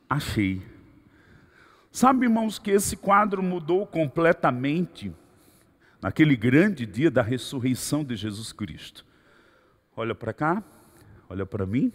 achei. 0.10 0.62
Sabe, 1.92 2.26
irmãos, 2.26 2.58
que 2.58 2.72
esse 2.72 2.96
quadro 2.96 3.44
mudou 3.44 3.86
completamente 3.86 5.14
naquele 6.02 6.36
grande 6.36 6.86
dia 6.86 7.12
da 7.12 7.22
ressurreição 7.22 8.04
de 8.04 8.16
Jesus 8.16 8.52
Cristo. 8.52 9.06
Olha 9.96 10.16
para 10.16 10.34
cá, 10.34 10.64
olha 11.30 11.46
para 11.46 11.66
mim. 11.66 11.92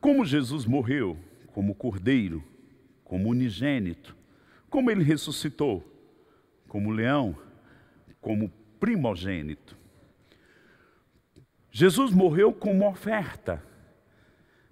Como 0.00 0.24
Jesus 0.24 0.64
morreu, 0.66 1.16
como 1.52 1.74
cordeiro, 1.74 2.44
como 3.04 3.30
unigênito, 3.30 4.14
como 4.68 4.90
ele 4.90 5.02
ressuscitou, 5.02 5.97
como 6.68 6.92
leão, 6.92 7.36
como 8.20 8.52
primogênito. 8.78 9.76
Jesus 11.70 12.12
morreu 12.12 12.52
como 12.52 12.88
oferta, 12.88 13.62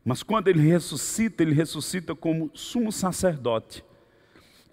mas 0.05 0.23
quando 0.23 0.49
ele 0.49 0.61
ressuscita, 0.61 1.43
ele 1.43 1.55
ressuscita 1.55 2.15
como 2.15 2.51
sumo 2.55 2.93
sacerdote. 2.93 3.85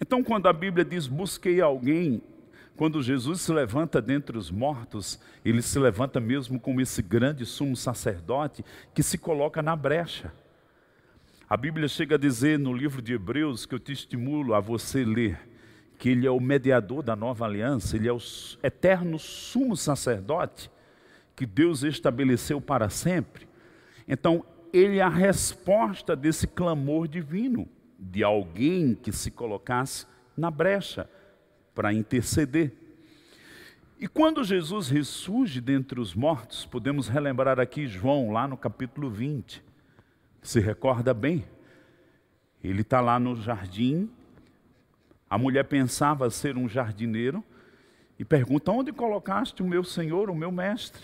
Então, 0.00 0.22
quando 0.22 0.46
a 0.46 0.52
Bíblia 0.52 0.84
diz 0.84 1.06
busquei 1.06 1.60
alguém, 1.60 2.22
quando 2.76 3.02
Jesus 3.02 3.40
se 3.40 3.52
levanta 3.52 4.02
dentre 4.02 4.36
os 4.36 4.50
mortos, 4.50 5.18
ele 5.44 5.62
se 5.62 5.78
levanta 5.78 6.20
mesmo 6.20 6.58
como 6.58 6.80
esse 6.80 7.02
grande 7.02 7.46
sumo 7.46 7.76
sacerdote 7.76 8.64
que 8.92 9.02
se 9.02 9.16
coloca 9.16 9.62
na 9.62 9.76
brecha. 9.76 10.32
A 11.48 11.56
Bíblia 11.56 11.86
chega 11.86 12.16
a 12.16 12.18
dizer 12.18 12.58
no 12.58 12.72
livro 12.72 13.00
de 13.00 13.12
Hebreus, 13.12 13.64
que 13.64 13.74
eu 13.74 13.78
te 13.78 13.92
estimulo 13.92 14.54
a 14.54 14.60
você 14.60 15.04
ler, 15.04 15.38
que 15.98 16.08
ele 16.10 16.26
é 16.26 16.30
o 16.30 16.40
mediador 16.40 17.02
da 17.02 17.16
nova 17.16 17.44
aliança, 17.44 17.96
ele 17.96 18.08
é 18.08 18.12
o 18.12 18.18
eterno 18.62 19.18
sumo 19.18 19.76
sacerdote 19.76 20.70
que 21.36 21.46
Deus 21.46 21.82
estabeleceu 21.82 22.60
para 22.60 22.88
sempre. 22.88 23.48
Então, 24.06 24.44
ele 24.72 24.98
é 24.98 25.02
a 25.02 25.08
resposta 25.08 26.14
desse 26.16 26.46
clamor 26.46 27.08
divino 27.08 27.68
de 27.98 28.22
alguém 28.22 28.94
que 28.94 29.12
se 29.12 29.30
colocasse 29.30 30.06
na 30.36 30.50
brecha 30.50 31.08
para 31.74 31.92
interceder. 31.92 32.72
E 33.98 34.06
quando 34.06 34.44
Jesus 34.44 34.88
ressurge 34.88 35.60
dentre 35.60 36.00
os 36.00 36.14
mortos, 36.14 36.66
podemos 36.66 37.08
relembrar 37.08 37.58
aqui 37.58 37.86
João, 37.86 38.30
lá 38.32 38.46
no 38.46 38.56
capítulo 38.56 39.08
20, 39.08 39.62
se 40.42 40.60
recorda 40.60 41.14
bem, 41.14 41.44
ele 42.62 42.82
está 42.82 43.00
lá 43.00 43.18
no 43.18 43.36
jardim 43.36 44.10
a 45.34 45.38
mulher 45.38 45.64
pensava 45.64 46.30
ser 46.30 46.56
um 46.56 46.68
jardineiro 46.68 47.42
e 48.16 48.24
pergunta: 48.24 48.70
Onde 48.70 48.92
colocaste 48.92 49.64
o 49.64 49.66
meu 49.66 49.82
senhor, 49.82 50.30
o 50.30 50.34
meu 50.34 50.52
mestre? 50.52 51.02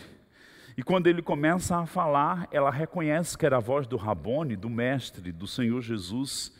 E 0.77 0.85
quando 0.85 1.09
ele 1.09 1.21
começa 1.21 1.77
a 1.77 1.85
falar, 1.85 2.47
ela 2.53 2.71
reconhece 2.71 3.37
que 3.37 3.45
era 3.45 3.57
a 3.57 3.61
voz 3.61 3.89
do 3.89 3.97
Rabone, 3.97 4.55
do 4.55 4.71
mestre, 4.71 5.33
do 5.33 5.49
Senhor 5.49 5.81
Jesus. 5.83 6.57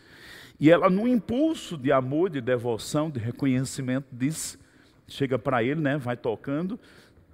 E 0.59 0.69
ela, 0.69 0.91
no 0.91 1.07
impulso 1.07 1.79
de 1.79 1.93
amor, 1.93 2.29
de 2.29 2.41
devoção, 2.41 3.09
de 3.09 3.21
reconhecimento, 3.21 4.09
diz: 4.11 4.59
chega 5.07 5.39
para 5.39 5.63
ele, 5.63 5.81
né, 5.81 5.97
vai 5.97 6.17
tocando, 6.17 6.77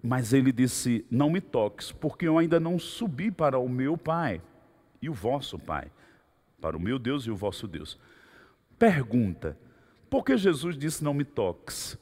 Mas 0.03 0.35
ele 0.35 0.53
disse: 0.53 1.07
Não 1.11 1.31
me 1.31 1.41
toques, 1.41 1.93
porque 1.93 2.29
eu 2.29 2.37
ainda 2.37 2.61
não 2.61 2.79
subi 2.79 3.31
para 3.31 3.59
o 3.59 3.71
meu 3.71 3.97
Pai 3.97 4.43
e 5.01 5.09
o 5.09 5.15
vosso 5.15 5.59
Pai, 5.59 5.91
para 6.61 6.77
o 6.77 6.81
meu 6.81 6.99
Deus 6.99 7.25
e 7.25 7.31
o 7.31 7.37
vosso 7.37 7.67
Deus. 7.67 7.99
Pergunta: 8.79 9.57
por 10.09 10.25
que 10.25 10.37
Jesus 10.37 10.77
disse: 10.77 11.03
Não 11.03 11.15
me 11.15 11.25
toques? 11.25 11.99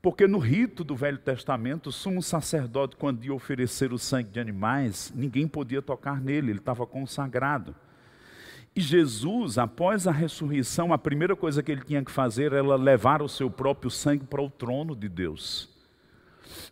Porque 0.00 0.26
no 0.26 0.38
rito 0.38 0.84
do 0.84 0.94
Velho 0.94 1.18
Testamento, 1.18 1.88
o 1.88 1.92
sumo 1.92 2.22
sacerdote, 2.22 2.96
quando 2.96 3.24
ia 3.24 3.32
oferecer 3.32 3.92
o 3.92 3.98
sangue 3.98 4.30
de 4.30 4.38
animais, 4.38 5.10
ninguém 5.14 5.48
podia 5.48 5.80
tocar 5.80 6.20
nele, 6.20 6.50
ele 6.50 6.58
estava 6.58 6.86
consagrado. 6.86 7.74
E 8.76 8.80
Jesus, 8.80 9.56
após 9.56 10.06
a 10.06 10.12
ressurreição, 10.12 10.92
a 10.92 10.98
primeira 10.98 11.34
coisa 11.34 11.62
que 11.62 11.72
ele 11.72 11.84
tinha 11.84 12.04
que 12.04 12.10
fazer 12.10 12.52
era 12.52 12.76
levar 12.76 13.22
o 13.22 13.28
seu 13.28 13.48
próprio 13.48 13.90
sangue 13.90 14.26
para 14.26 14.42
o 14.42 14.50
trono 14.50 14.94
de 14.94 15.08
Deus. 15.08 15.70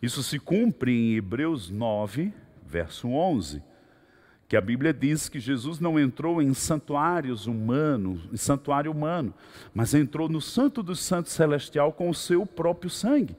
Isso 0.01 0.21
se 0.21 0.37
cumpre 0.37 0.91
em 0.91 1.15
Hebreus 1.15 1.71
9, 1.71 2.31
verso 2.67 3.07
11 3.07 3.63
que 4.53 4.57
a 4.57 4.61
Bíblia 4.61 4.93
diz 4.93 5.27
que 5.27 5.39
Jesus 5.39 5.79
não 5.79 5.99
entrou 5.99 6.39
em 6.39 6.53
santuários 6.53 7.47
humanos, 7.47 8.29
em 8.31 8.37
santuário 8.37 8.91
humano, 8.91 9.33
mas 9.73 9.95
entrou 9.95 10.29
no 10.29 10.39
Santo 10.39 10.83
dos 10.83 10.99
Santos 10.99 11.31
Celestial 11.31 11.91
com 11.91 12.07
o 12.07 12.13
seu 12.13 12.45
próprio 12.45 12.87
sangue. 12.87 13.35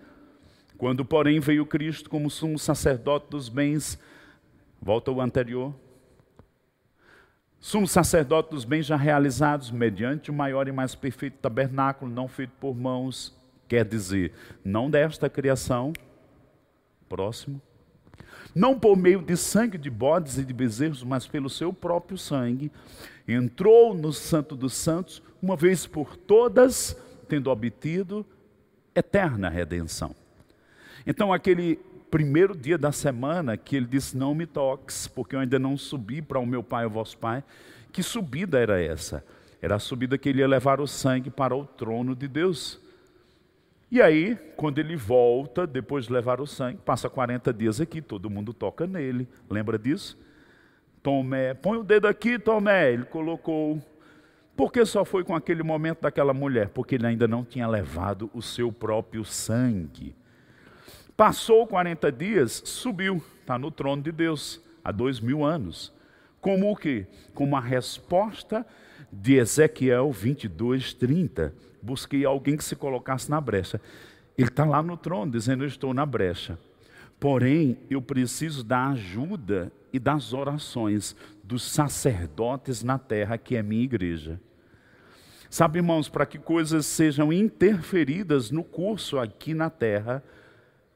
Quando, 0.76 1.04
porém, 1.04 1.38
veio 1.38 1.64
Cristo 1.66 2.10
como 2.10 2.28
sumo 2.28 2.58
sacerdote 2.58 3.28
dos 3.30 3.48
bens, 3.48 3.96
volta 4.82 5.08
ao 5.08 5.20
anterior, 5.20 5.72
sumo 7.60 7.86
sacerdote 7.86 8.50
dos 8.50 8.64
bens 8.64 8.84
já 8.84 8.96
realizados, 8.96 9.70
mediante 9.70 10.32
o 10.32 10.34
maior 10.34 10.66
e 10.66 10.72
mais 10.72 10.96
perfeito 10.96 11.38
tabernáculo, 11.38 12.10
não 12.10 12.26
feito 12.26 12.54
por 12.58 12.74
mãos, 12.74 13.32
quer 13.68 13.84
dizer, 13.84 14.32
não 14.64 14.90
desta 14.90 15.30
criação, 15.30 15.92
próximo, 17.08 17.62
não 18.54 18.78
por 18.78 18.96
meio 18.96 19.20
de 19.20 19.36
sangue 19.36 19.76
de 19.76 19.90
bodes 19.90 20.38
e 20.38 20.44
de 20.44 20.52
bezerros, 20.52 21.02
mas 21.02 21.26
pelo 21.26 21.50
seu 21.50 21.72
próprio 21.72 22.16
sangue, 22.16 22.70
entrou 23.26 23.94
no 23.94 24.12
Santo 24.12 24.54
dos 24.54 24.74
Santos, 24.74 25.22
uma 25.42 25.56
vez 25.56 25.86
por 25.86 26.16
todas, 26.16 26.96
tendo 27.28 27.50
obtido 27.50 28.24
eterna 28.94 29.48
redenção. 29.48 30.14
Então, 31.06 31.32
aquele 31.32 31.78
primeiro 32.10 32.56
dia 32.56 32.78
da 32.78 32.92
semana 32.92 33.56
que 33.56 33.74
ele 33.74 33.86
disse: 33.86 34.16
Não 34.16 34.34
me 34.34 34.46
toques, 34.46 35.08
porque 35.08 35.34
eu 35.34 35.40
ainda 35.40 35.58
não 35.58 35.76
subi 35.76 36.22
para 36.22 36.38
o 36.38 36.46
meu 36.46 36.62
pai, 36.62 36.86
o 36.86 36.90
vosso 36.90 37.18
pai. 37.18 37.42
Que 37.92 38.02
subida 38.02 38.58
era 38.58 38.80
essa? 38.80 39.24
Era 39.60 39.76
a 39.76 39.78
subida 39.78 40.16
que 40.16 40.28
ele 40.28 40.40
ia 40.40 40.48
levar 40.48 40.80
o 40.80 40.86
sangue 40.86 41.30
para 41.30 41.56
o 41.56 41.64
trono 41.64 42.14
de 42.14 42.28
Deus. 42.28 42.80
E 43.94 44.02
aí, 44.02 44.36
quando 44.56 44.80
ele 44.80 44.96
volta, 44.96 45.68
depois 45.68 46.06
de 46.06 46.12
levar 46.12 46.40
o 46.40 46.46
sangue, 46.48 46.80
passa 46.84 47.08
40 47.08 47.52
dias 47.52 47.80
aqui, 47.80 48.02
todo 48.02 48.28
mundo 48.28 48.52
toca 48.52 48.88
nele. 48.88 49.28
Lembra 49.48 49.78
disso? 49.78 50.18
Tomé, 51.00 51.54
põe 51.54 51.78
o 51.78 51.84
dedo 51.84 52.08
aqui, 52.08 52.36
Tomé. 52.36 52.92
Ele 52.92 53.04
colocou. 53.04 53.80
Por 54.56 54.72
que 54.72 54.84
só 54.84 55.04
foi 55.04 55.22
com 55.22 55.32
aquele 55.32 55.62
momento 55.62 56.00
daquela 56.00 56.34
mulher? 56.34 56.70
Porque 56.70 56.96
ele 56.96 57.06
ainda 57.06 57.28
não 57.28 57.44
tinha 57.44 57.68
levado 57.68 58.28
o 58.34 58.42
seu 58.42 58.72
próprio 58.72 59.24
sangue. 59.24 60.12
Passou 61.16 61.64
40 61.64 62.10
dias, 62.10 62.62
subiu, 62.64 63.22
está 63.40 63.56
no 63.56 63.70
trono 63.70 64.02
de 64.02 64.10
Deus, 64.10 64.60
há 64.82 64.90
dois 64.90 65.20
mil 65.20 65.44
anos. 65.44 65.92
Como 66.40 66.68
o 66.68 66.74
quê? 66.74 67.06
Como 67.32 67.56
a 67.56 67.60
resposta 67.60 68.66
de 69.12 69.34
Ezequiel 69.34 70.10
22, 70.10 70.94
30 70.94 71.54
busquei 71.84 72.24
alguém 72.24 72.56
que 72.56 72.64
se 72.64 72.74
colocasse 72.74 73.30
na 73.30 73.40
brecha. 73.40 73.80
Ele 74.36 74.48
está 74.48 74.64
lá 74.64 74.82
no 74.82 74.96
trono, 74.96 75.30
dizendo: 75.30 75.62
Eu 75.62 75.68
estou 75.68 75.92
na 75.92 76.06
brecha. 76.06 76.58
Porém, 77.20 77.78
eu 77.88 78.02
preciso 78.02 78.64
da 78.64 78.88
ajuda 78.88 79.70
e 79.92 79.98
das 79.98 80.32
orações 80.32 81.14
dos 81.42 81.62
sacerdotes 81.62 82.82
na 82.82 82.98
terra, 82.98 83.38
que 83.38 83.56
é 83.56 83.62
minha 83.62 83.84
igreja. 83.84 84.40
Sabe, 85.48 85.78
irmãos, 85.78 86.08
para 86.08 86.26
que 86.26 86.38
coisas 86.38 86.84
sejam 86.84 87.32
interferidas 87.32 88.50
no 88.50 88.64
curso 88.64 89.18
aqui 89.18 89.54
na 89.54 89.70
terra, 89.70 90.22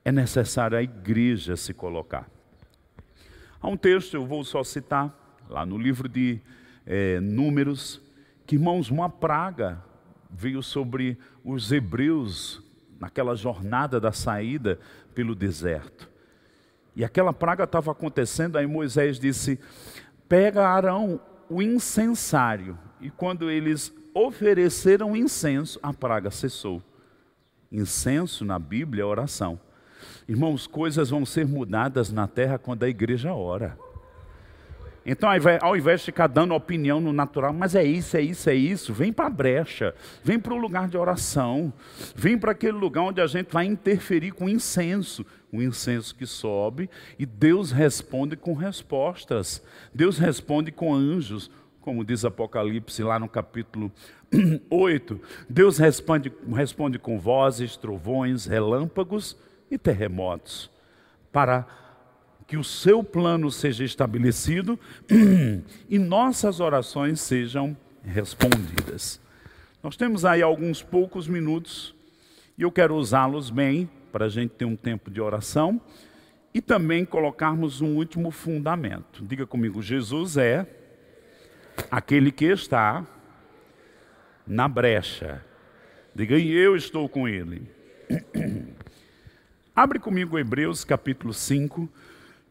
é 0.04 0.10
necessário 0.10 0.76
a 0.76 0.82
igreja 0.82 1.56
se 1.56 1.72
colocar. 1.72 2.28
Há 3.60 3.68
um 3.68 3.76
texto, 3.76 4.14
eu 4.14 4.26
vou 4.26 4.42
só 4.42 4.64
citar, 4.64 5.16
lá 5.48 5.64
no 5.64 5.78
livro 5.78 6.08
de 6.08 6.40
é, 6.84 7.20
Números, 7.20 8.00
que, 8.46 8.56
irmãos, 8.56 8.90
uma 8.90 9.08
praga 9.08 9.82
veio 10.30 10.62
sobre 10.62 11.18
os 11.44 11.72
hebreus 11.72 12.62
naquela 13.00 13.34
jornada 13.34 14.00
da 14.00 14.12
saída 14.12 14.78
pelo 15.14 15.34
deserto. 15.34 16.08
E 16.94 17.04
aquela 17.04 17.32
praga 17.32 17.64
estava 17.64 17.92
acontecendo, 17.92 18.56
aí 18.56 18.66
Moisés 18.66 19.18
disse: 19.18 19.58
Pega 20.28 20.66
Arão 20.66 21.20
o 21.48 21.62
incensário. 21.62 22.78
E 23.00 23.10
quando 23.10 23.50
eles 23.50 23.92
ofereceram 24.12 25.16
incenso, 25.16 25.78
a 25.82 25.92
praga 25.92 26.30
cessou. 26.30 26.82
Incenso 27.70 28.44
na 28.44 28.58
Bíblia 28.58 29.02
é 29.02 29.06
oração. 29.06 29.60
Irmãos, 30.26 30.66
coisas 30.66 31.10
vão 31.10 31.24
ser 31.24 31.46
mudadas 31.46 32.10
na 32.10 32.26
terra 32.26 32.58
quando 32.58 32.82
a 32.82 32.88
igreja 32.88 33.32
ora. 33.32 33.78
Então, 35.04 35.28
ao 35.62 35.76
invés 35.76 36.00
de 36.00 36.06
ficar 36.06 36.26
dando 36.26 36.54
opinião 36.54 37.00
no 37.00 37.12
natural, 37.12 37.52
mas 37.52 37.74
é 37.74 37.82
isso, 37.82 38.16
é 38.16 38.20
isso, 38.20 38.50
é 38.50 38.54
isso, 38.54 38.92
vem 38.92 39.12
para 39.12 39.26
a 39.26 39.30
brecha, 39.30 39.94
vem 40.22 40.38
para 40.38 40.52
o 40.52 40.58
lugar 40.58 40.88
de 40.88 40.98
oração, 40.98 41.72
vem 42.14 42.38
para 42.38 42.52
aquele 42.52 42.76
lugar 42.76 43.02
onde 43.02 43.20
a 43.20 43.26
gente 43.26 43.52
vai 43.52 43.64
interferir 43.64 44.32
com 44.32 44.48
incenso, 44.48 45.24
o 45.50 45.62
incenso 45.62 46.14
que 46.14 46.26
sobe, 46.26 46.90
e 47.18 47.24
Deus 47.24 47.72
responde 47.72 48.36
com 48.36 48.52
respostas, 48.52 49.62
Deus 49.94 50.18
responde 50.18 50.70
com 50.70 50.94
anjos, 50.94 51.50
como 51.80 52.04
diz 52.04 52.22
Apocalipse 52.22 53.02
lá 53.02 53.18
no 53.18 53.28
capítulo 53.28 53.90
8. 54.68 55.18
Deus 55.48 55.78
responde, 55.78 56.30
responde 56.54 56.98
com 56.98 57.18
vozes, 57.18 57.78
trovões, 57.78 58.44
relâmpagos 58.44 59.38
e 59.70 59.78
terremotos, 59.78 60.70
para 61.32 61.66
que 62.48 62.56
o 62.56 62.64
seu 62.64 63.04
plano 63.04 63.50
seja 63.50 63.84
estabelecido 63.84 64.80
e 65.86 65.98
nossas 65.98 66.60
orações 66.60 67.20
sejam 67.20 67.76
respondidas. 68.02 69.20
Nós 69.82 69.98
temos 69.98 70.24
aí 70.24 70.40
alguns 70.40 70.82
poucos 70.82 71.28
minutos 71.28 71.94
e 72.56 72.62
eu 72.62 72.72
quero 72.72 72.96
usá-los 72.96 73.50
bem 73.50 73.88
para 74.10 74.24
a 74.24 74.28
gente 74.30 74.52
ter 74.52 74.64
um 74.64 74.74
tempo 74.74 75.10
de 75.10 75.20
oração 75.20 75.78
e 76.54 76.62
também 76.62 77.04
colocarmos 77.04 77.82
um 77.82 77.96
último 77.96 78.30
fundamento. 78.30 79.22
Diga 79.26 79.46
comigo: 79.46 79.82
Jesus 79.82 80.38
é 80.38 80.66
aquele 81.90 82.32
que 82.32 82.46
está 82.46 83.06
na 84.46 84.66
brecha. 84.66 85.44
Diga, 86.14 86.38
e 86.38 86.50
eu 86.50 86.74
estou 86.74 87.10
com 87.10 87.28
ele. 87.28 87.70
Abre 89.76 89.98
comigo 89.98 90.38
Hebreus 90.38 90.82
capítulo 90.82 91.34
5, 91.34 91.88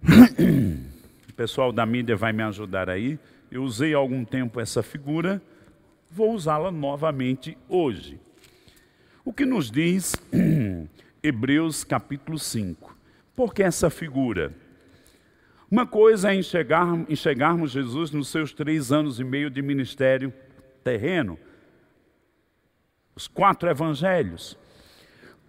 o 1.30 1.34
pessoal 1.34 1.72
da 1.72 1.86
mídia 1.86 2.16
vai 2.16 2.32
me 2.32 2.44
ajudar 2.44 2.90
aí. 2.90 3.20
Eu 3.52 3.64
usei 3.64 3.94
há 3.94 3.98
algum 3.98 4.24
tempo 4.24 4.60
essa 4.60 4.82
figura, 4.82 5.42
vou 6.10 6.34
usá-la 6.34 6.72
novamente 6.72 7.58
hoje. 7.68 8.20
O 9.24 9.34
que 9.34 9.46
nos 9.46 9.70
diz 9.70 10.16
Hebreus 11.22 11.84
capítulo 11.84 12.40
5? 12.40 12.96
Por 13.36 13.54
que 13.54 13.64
essa 13.64 13.90
figura? 13.90 14.54
Uma 15.70 15.86
coisa 15.86 16.32
é 16.32 16.36
enxergar, 16.36 16.88
enxergarmos 17.10 17.72
Jesus 17.72 18.12
nos 18.12 18.30
seus 18.30 18.54
três 18.54 18.92
anos 18.92 19.20
e 19.20 19.24
meio 19.24 19.50
de 19.50 19.62
ministério 19.62 20.34
terreno, 20.84 21.38
os 23.14 23.28
quatro 23.28 23.70
evangelhos. 23.70 24.58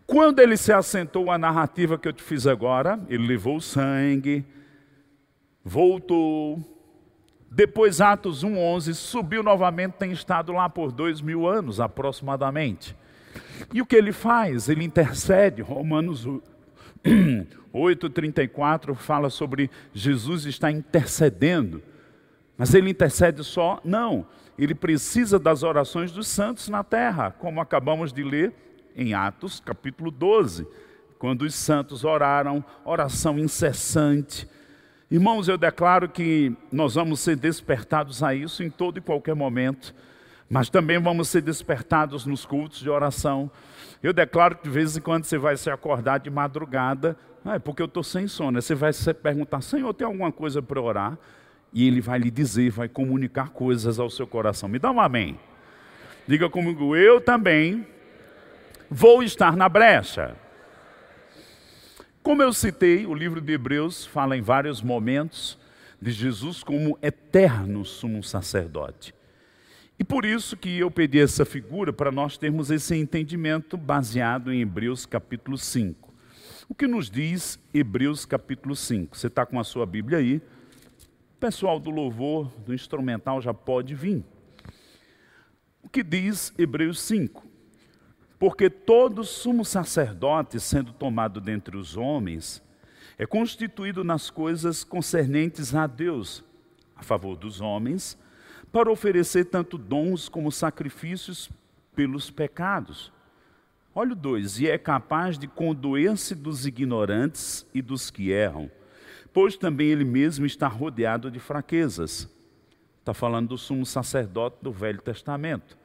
Quando 0.08 0.40
ele 0.40 0.56
se 0.56 0.72
assentou 0.72 1.30
a 1.30 1.36
narrativa 1.36 1.98
que 1.98 2.08
eu 2.08 2.14
te 2.14 2.22
fiz 2.22 2.46
agora, 2.46 2.98
ele 3.10 3.26
levou 3.26 3.56
o 3.56 3.60
sangue, 3.60 4.42
voltou. 5.62 6.58
Depois, 7.50 8.00
Atos 8.00 8.42
1,11, 8.42 8.94
subiu 8.94 9.42
novamente, 9.42 9.98
tem 9.98 10.10
estado 10.10 10.50
lá 10.50 10.66
por 10.66 10.92
dois 10.92 11.20
mil 11.20 11.46
anos 11.46 11.78
aproximadamente. 11.78 12.96
E 13.70 13.82
o 13.82 13.86
que 13.86 13.96
ele 13.96 14.10
faz? 14.10 14.70
Ele 14.70 14.82
intercede. 14.82 15.60
Romanos 15.60 16.26
8,34 17.74 18.94
fala 18.96 19.28
sobre 19.28 19.70
Jesus 19.92 20.46
está 20.46 20.70
intercedendo. 20.70 21.82
Mas 22.56 22.72
ele 22.72 22.88
intercede 22.88 23.44
só? 23.44 23.78
Não. 23.84 24.26
Ele 24.58 24.74
precisa 24.74 25.38
das 25.38 25.62
orações 25.62 26.10
dos 26.10 26.28
santos 26.28 26.70
na 26.70 26.82
terra, 26.82 27.30
como 27.30 27.60
acabamos 27.60 28.10
de 28.10 28.22
ler 28.22 28.67
em 28.98 29.14
Atos 29.14 29.60
capítulo 29.60 30.10
12, 30.10 30.66
quando 31.20 31.42
os 31.42 31.54
santos 31.54 32.04
oraram, 32.04 32.64
oração 32.84 33.38
incessante. 33.38 34.48
Irmãos, 35.08 35.46
eu 35.48 35.56
declaro 35.56 36.08
que 36.08 36.52
nós 36.70 36.96
vamos 36.96 37.20
ser 37.20 37.36
despertados 37.36 38.22
a 38.24 38.34
isso 38.34 38.62
em 38.62 38.68
todo 38.68 38.98
e 38.98 39.00
qualquer 39.00 39.36
momento, 39.36 39.94
mas 40.50 40.68
também 40.68 40.98
vamos 41.00 41.28
ser 41.28 41.42
despertados 41.42 42.26
nos 42.26 42.44
cultos 42.44 42.80
de 42.80 42.90
oração. 42.90 43.48
Eu 44.02 44.12
declaro 44.12 44.56
que 44.56 44.64
de 44.64 44.70
vez 44.70 44.96
em 44.96 45.00
quando 45.00 45.24
você 45.24 45.38
vai 45.38 45.56
se 45.56 45.70
acordar 45.70 46.18
de 46.18 46.28
madrugada, 46.28 47.16
Ah, 47.44 47.54
é 47.54 47.58
porque 47.58 47.80
eu 47.80 47.86
estou 47.86 48.02
sem 48.02 48.26
sono. 48.26 48.60
Você 48.60 48.74
vai 48.74 48.92
se 48.92 49.14
perguntar, 49.14 49.62
Senhor, 49.62 49.94
tem 49.94 50.04
alguma 50.04 50.32
coisa 50.32 50.60
para 50.60 50.80
orar? 50.80 51.16
E 51.72 51.86
Ele 51.86 52.00
vai 52.00 52.18
lhe 52.18 52.30
dizer, 52.30 52.70
vai 52.70 52.88
comunicar 52.88 53.50
coisas 53.50 53.98
ao 53.98 54.10
seu 54.10 54.26
coração. 54.26 54.68
Me 54.68 54.78
dá 54.78 54.90
um 54.90 55.00
amém. 55.00 55.38
Diga 56.26 56.50
comigo, 56.50 56.94
eu 56.96 57.20
também 57.20 57.86
vou 58.90 59.22
estar 59.22 59.56
na 59.56 59.68
brecha. 59.68 60.36
Como 62.22 62.42
eu 62.42 62.52
citei, 62.52 63.06
o 63.06 63.14
livro 63.14 63.40
de 63.40 63.52
Hebreus 63.52 64.04
fala 64.04 64.36
em 64.36 64.42
vários 64.42 64.82
momentos 64.82 65.58
de 66.00 66.10
Jesus 66.10 66.62
como 66.62 66.98
eterno 67.02 67.84
sumo 67.84 68.22
sacerdote. 68.22 69.14
E 69.98 70.04
por 70.04 70.24
isso 70.24 70.56
que 70.56 70.78
eu 70.78 70.90
pedi 70.90 71.18
essa 71.18 71.44
figura 71.44 71.92
para 71.92 72.12
nós 72.12 72.38
termos 72.38 72.70
esse 72.70 72.94
entendimento 72.94 73.76
baseado 73.76 74.52
em 74.52 74.60
Hebreus 74.60 75.04
capítulo 75.04 75.58
5. 75.58 76.14
O 76.68 76.74
que 76.74 76.86
nos 76.86 77.10
diz 77.10 77.58
Hebreus 77.72 78.24
capítulo 78.24 78.76
5? 78.76 79.16
Você 79.16 79.26
está 79.26 79.44
com 79.44 79.58
a 79.58 79.64
sua 79.64 79.86
Bíblia 79.86 80.18
aí? 80.18 80.36
O 80.36 81.40
pessoal 81.40 81.80
do 81.80 81.90
louvor, 81.90 82.52
do 82.64 82.74
instrumental 82.74 83.40
já 83.40 83.54
pode 83.54 83.94
vir. 83.94 84.22
O 85.82 85.88
que 85.88 86.02
diz 86.02 86.52
Hebreus 86.58 87.00
5? 87.00 87.47
Porque 88.38 88.70
todo 88.70 89.24
sumo 89.24 89.64
sacerdote, 89.64 90.60
sendo 90.60 90.92
tomado 90.92 91.40
dentre 91.40 91.76
os 91.76 91.96
homens, 91.96 92.62
é 93.18 93.26
constituído 93.26 94.04
nas 94.04 94.30
coisas 94.30 94.84
concernentes 94.84 95.74
a 95.74 95.86
Deus, 95.88 96.44
a 96.94 97.02
favor 97.02 97.36
dos 97.36 97.60
homens, 97.60 98.16
para 98.70 98.92
oferecer 98.92 99.46
tanto 99.46 99.76
dons 99.76 100.28
como 100.28 100.52
sacrifícios 100.52 101.50
pelos 101.96 102.30
pecados. 102.30 103.12
Olha 103.92 104.12
o 104.12 104.16
2: 104.16 104.60
e 104.60 104.68
é 104.68 104.78
capaz 104.78 105.36
de 105.36 105.48
condoer-se 105.48 106.34
dos 106.36 106.64
ignorantes 106.64 107.66
e 107.74 107.82
dos 107.82 108.08
que 108.08 108.30
erram, 108.30 108.70
pois 109.32 109.56
também 109.56 109.88
ele 109.88 110.04
mesmo 110.04 110.46
está 110.46 110.68
rodeado 110.68 111.28
de 111.28 111.40
fraquezas. 111.40 112.28
Está 113.00 113.12
falando 113.12 113.48
do 113.48 113.58
sumo 113.58 113.84
sacerdote 113.84 114.58
do 114.62 114.70
Velho 114.70 115.00
Testamento. 115.00 115.76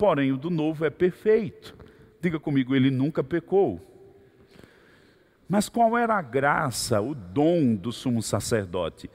Porém, 0.00 0.32
o 0.32 0.38
do 0.38 0.48
Novo 0.48 0.86
é 0.86 0.88
perfeito. 0.88 1.76
Diga 2.22 2.40
comigo, 2.40 2.74
ele 2.74 2.90
nunca 2.90 3.22
pecou. 3.22 3.78
Mas 5.46 5.68
qual 5.68 5.98
era 5.98 6.14
a 6.14 6.22
graça, 6.22 7.02
o 7.02 7.14
dom 7.14 7.74
do 7.74 7.92
sumo 7.92 8.22
sacerdote? 8.22 9.10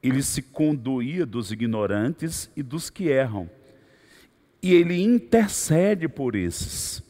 Ele 0.00 0.22
se 0.22 0.40
conduía 0.40 1.26
dos 1.26 1.50
ignorantes 1.50 2.48
e 2.56 2.62
dos 2.62 2.88
que 2.88 3.08
erram. 3.08 3.50
E 4.62 4.72
ele 4.72 5.02
intercede 5.02 6.08
por 6.08 6.36
esses. 6.36 7.02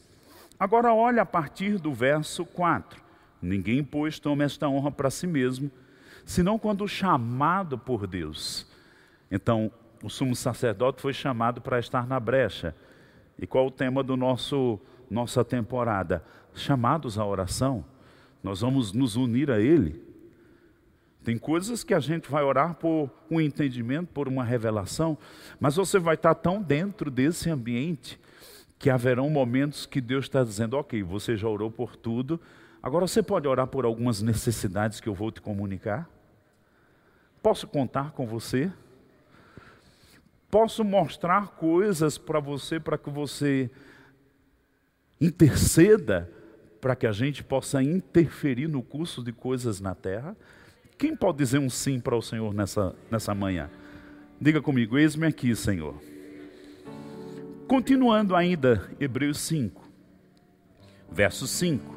Agora 0.59 0.95
olha 0.95 1.21
a 1.21 1.27
partir 1.27 1.79
do 1.79 1.93
verso 1.93 2.47
4. 2.47 2.99
Ninguém, 3.43 3.85
pois, 3.85 4.19
toma 4.19 4.45
esta 4.45 4.71
honra 4.71 4.91
para 4.91 5.11
si 5.11 5.27
mesmo, 5.27 5.71
senão 6.25 6.59
quando 6.59 6.89
chamado 6.89 7.77
por 7.77 8.07
Deus. 8.07 8.67
Então, 9.31 9.71
o 10.03 10.09
sumo 10.09 10.35
sacerdote 10.35 11.03
foi 11.03 11.13
chamado 11.13 11.61
para 11.61 11.79
estar 11.79 12.07
na 12.07 12.19
brecha. 12.19 12.75
E 13.39 13.47
qual 13.47 13.67
o 13.67 13.71
tema 13.71 14.03
do 14.03 14.17
nosso 14.17 14.79
nossa 15.11 15.45
temporada? 15.45 16.25
Chamados 16.55 17.19
à 17.19 17.25
oração. 17.25 17.85
Nós 18.43 18.61
vamos 18.61 18.93
nos 18.93 19.17
unir 19.17 19.51
a 19.51 19.61
Ele. 19.61 20.03
Tem 21.25 21.39
coisas 21.39 21.85
que 21.85 21.95
a 21.95 22.01
gente 22.01 22.29
vai 22.29 22.43
orar 22.43 22.75
por 22.75 23.09
um 23.31 23.41
entendimento, 23.41 24.09
por 24.09 24.27
uma 24.27 24.43
revelação, 24.43 25.17
mas 25.61 25.77
você 25.77 25.99
vai 25.99 26.15
estar 26.17 26.35
tão 26.35 26.61
dentro 26.61 27.11
desse 27.11 27.49
ambiente 27.49 28.19
que 28.79 28.91
haverão 28.91 29.31
momentos 29.31 29.87
que 29.87 30.01
Deus 30.01 30.25
está 30.25 30.43
dizendo: 30.43 30.77
ok, 30.77 31.03
você 31.05 31.37
já 31.37 31.49
orou 31.49 31.71
por 31.71 31.95
tudo, 31.95 32.41
agora 32.83 33.07
você 33.07 33.23
pode 33.23 33.47
orar 33.47 33.69
por 33.69 33.85
algumas 33.85 34.21
necessidades 34.21 34.99
que 34.99 35.09
eu 35.09 35.15
vou 35.15 35.31
te 35.31 35.41
comunicar? 35.41 36.11
Posso 37.41 37.69
contar 37.69 38.11
com 38.11 38.27
você? 38.27 38.73
Posso 40.53 40.85
mostrar 40.85 41.57
coisas 41.57 42.19
para 42.19 42.39
você 42.39 42.79
para 42.79 42.99
que 42.99 43.09
você 43.09 43.71
interceda 45.19 46.31
para 46.79 46.95
que 46.95 47.07
a 47.07 47.13
gente 47.13 47.43
possa 47.43 47.83
interferir 47.83 48.69
no 48.69 48.83
curso 48.83 49.25
de 49.25 49.33
coisas 49.33 49.81
na 49.81 49.95
terra? 49.95 50.37
Quem 50.99 51.17
pode 51.17 51.39
dizer 51.39 51.57
um 51.57 51.71
sim 51.71 51.99
para 51.99 52.15
o 52.15 52.21
Senhor 52.21 52.53
nessa, 52.53 52.95
nessa 53.11 53.35
manhã? 53.35 53.71
Diga 54.39 54.61
comigo, 54.61 54.99
eis-me 54.99 55.27
aqui, 55.27 55.57
Senhor. 55.57 55.99
Continuando 57.67 58.37
ainda, 58.37 58.91
Hebreus 59.01 59.39
5, 59.39 59.83
verso 61.11 61.47
5. 61.47 61.97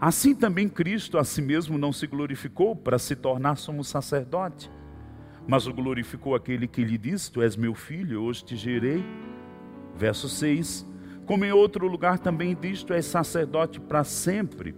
Assim 0.00 0.32
também 0.32 0.68
Cristo 0.68 1.18
a 1.18 1.24
si 1.24 1.42
mesmo 1.42 1.76
não 1.76 1.92
se 1.92 2.06
glorificou 2.06 2.76
para 2.76 3.00
se 3.00 3.16
tornar 3.16 3.56
sumo 3.56 3.82
sacerdote, 3.82 4.70
mas 5.50 5.66
o 5.66 5.74
glorificou 5.74 6.36
aquele 6.36 6.68
que 6.68 6.84
lhe 6.84 6.96
disse: 6.96 7.32
Tu 7.32 7.42
és 7.42 7.56
meu 7.56 7.74
filho, 7.74 8.22
hoje 8.22 8.44
te 8.44 8.54
gerei. 8.56 9.04
Verso 9.96 10.28
6. 10.28 10.86
Como 11.26 11.44
em 11.44 11.50
outro 11.50 11.88
lugar 11.88 12.20
também 12.20 12.56
diz: 12.58 12.84
Tu 12.84 12.92
és 12.92 13.04
sacerdote 13.04 13.80
para 13.80 14.04
sempre, 14.04 14.72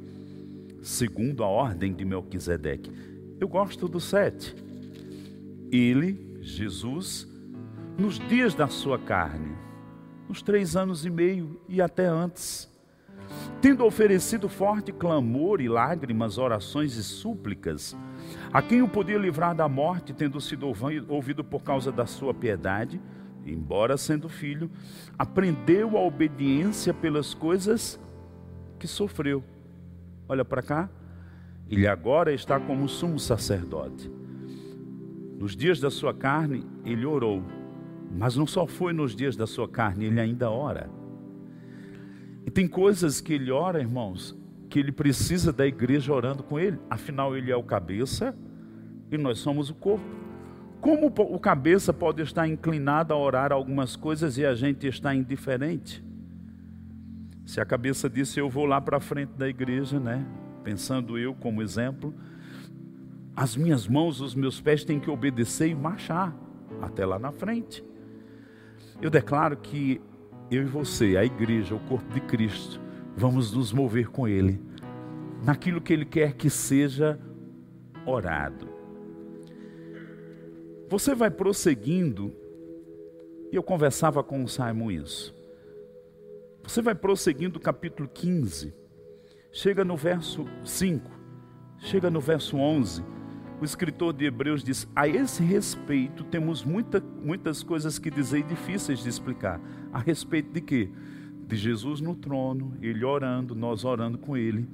segundo 0.81 1.45
a 1.45 1.47
ordem 1.47 1.93
de 1.93 2.07
Melquisedeque. 2.07 2.91
Eu 3.39 3.49
gosto 3.49 3.87
do 3.87 4.01
7. 4.01 4.57
Ele, 5.71 6.39
Jesus, 6.41 7.29
nos 7.99 8.19
dias 8.19 8.55
da 8.55 8.67
sua 8.67 8.99
carne, 8.99 9.55
nos 10.27 10.41
três 10.41 10.75
anos 10.75 11.05
e 11.05 11.11
meio 11.11 11.61
e 11.69 11.83
até 11.83 12.07
antes, 12.07 12.67
tendo 13.61 13.85
oferecido 13.85 14.49
forte 14.49 14.91
clamor 14.91 15.61
e 15.61 15.69
lágrimas, 15.69 16.39
orações 16.39 16.97
e 16.97 17.05
súplicas, 17.05 17.95
a 18.53 18.61
quem 18.61 18.83
o 18.83 18.89
podia 18.89 19.19
livrar 19.19 19.55
da 19.55 19.69
morte, 19.69 20.13
tendo 20.13 20.41
sido 20.41 20.67
ouvido 21.09 21.43
por 21.43 21.63
causa 21.63 21.91
da 21.91 22.07
sua 22.07 22.35
piedade, 22.35 23.01
embora 23.47 23.97
sendo 23.97 24.29
filho, 24.29 24.71
aprendeu 25.19 25.97
a 25.97 26.01
obediência 26.01 26.93
pelas 26.93 27.35
coisas 27.35 27.99
que 28.79 28.87
sofreu. 28.87 29.43
Olha 30.29 30.45
para 30.45 30.63
cá, 30.63 30.91
ele 31.69 31.87
agora 31.87 32.33
está 32.33 32.61
como 32.61 32.89
sumo 32.89 33.19
sacerdote. 33.19 34.11
Nos 35.39 35.57
dias 35.57 35.81
da 35.81 35.91
sua 35.91 36.15
carne, 36.15 36.65
ele 36.85 37.05
orou, 37.05 37.43
mas 38.17 38.37
não 38.37 38.47
só 38.47 38.67
foi 38.67 38.93
nos 38.93 39.17
dias 39.17 39.35
da 39.35 39.47
sua 39.47 39.69
carne, 39.69 40.05
ele 40.05 40.21
ainda 40.21 40.51
ora. 40.51 40.89
E 42.47 42.51
tem 42.51 42.69
coisas 42.69 43.21
que 43.21 43.33
ele 43.33 43.51
ora, 43.51 43.81
irmãos, 43.81 44.37
que 44.73 44.79
ele 44.79 44.91
precisa 44.91 45.53
da 45.53 45.67
igreja 45.67 46.15
orando 46.15 46.43
com 46.43 46.59
ele, 46.59 46.79
afinal, 46.89 47.37
ele 47.37 47.51
é 47.51 47.57
o 47.57 47.63
cabeça 47.63 48.35
e 49.11 49.19
nós 49.19 49.39
somos 49.39 49.69
o 49.69 49.75
corpo. 49.75 50.03
Como 50.81 51.09
o 51.09 51.39
cabeça 51.39 51.93
pode 51.93 52.23
estar 52.23 52.49
inclinado 52.49 53.13
a 53.13 53.19
orar 53.19 53.53
algumas 53.53 53.97
coisas 53.97 54.39
e 54.39 54.47
a 54.47 54.55
gente 54.55 54.87
está 54.87 55.15
indiferente? 55.15 56.03
Se 57.45 57.61
a 57.61 57.67
cabeça 57.67 58.09
disse 58.09 58.41
eu 58.41 58.49
vou 58.49 58.65
lá 58.65 58.81
para 58.81 58.99
frente 58.99 59.35
da 59.37 59.47
igreja, 59.47 60.01
né? 60.01 60.25
Pensando 60.65 61.19
eu 61.19 61.35
como 61.35 61.61
exemplo, 61.61 62.15
as 63.37 63.55
minhas 63.55 63.87
mãos, 63.87 64.23
os 64.23 64.35
meus 64.35 64.59
pés 64.59 64.87
têm 64.87 64.99
que 64.99 65.11
obedecer 65.11 65.69
e 65.69 65.75
marchar 65.75 66.35
até 66.81 67.05
lá 67.05 67.19
na 67.19 67.31
frente. 67.31 67.85
Eu 69.03 69.11
declaro 69.11 69.55
que 69.55 70.01
eu 70.51 70.63
e 70.63 70.67
você, 70.67 71.19
a 71.19 71.25
igreja, 71.27 71.75
o 71.75 71.81
corpo 71.81 72.11
de 72.15 72.23
Cristo, 72.23 72.81
vamos 73.16 73.53
nos 73.53 73.72
mover 73.72 74.09
com 74.09 74.27
Ele 74.27 74.61
naquilo 75.44 75.81
que 75.81 75.92
Ele 75.92 76.05
quer 76.05 76.35
que 76.35 76.48
seja 76.48 77.18
orado. 78.07 78.68
Você 80.88 81.14
vai 81.14 81.31
prosseguindo, 81.31 82.35
e 83.51 83.57
eu 83.57 83.62
conversava 83.62 84.22
com 84.22 84.44
o 84.44 84.48
Simon 84.48 84.90
isso. 84.90 85.35
Você 86.62 86.81
vai 86.81 86.94
prosseguindo 86.94 87.59
o 87.59 87.62
capítulo 87.62 88.09
15, 88.09 88.72
chega 89.51 89.85
no 89.85 89.96
verso 89.96 90.46
5, 90.64 91.11
chega 91.79 92.11
no 92.11 92.20
verso 92.20 92.57
11. 92.57 93.02
O 93.60 93.65
escritor 93.65 94.13
de 94.13 94.27
Hebreus 94.27 94.63
diz: 94.63 94.88
A 94.94 95.08
esse 95.08 95.42
respeito 95.42 96.25
temos 96.25 96.65
muita, 96.65 97.00
muitas 97.00 97.63
coisas 97.63 97.98
que 97.98 98.10
dizer 98.10 98.42
difíceis 98.44 99.02
de 99.02 99.08
explicar. 99.08 99.60
A 99.92 99.98
respeito 99.98 100.52
de 100.52 100.60
quê? 100.60 100.90
De 101.47 101.57
Jesus 101.57 102.01
no 102.01 102.15
trono, 102.15 102.77
ele 102.81 103.05
orando, 103.05 103.55
nós 103.55 103.85
orando 103.85 104.17
com 104.19 104.37
ele. 104.37 104.69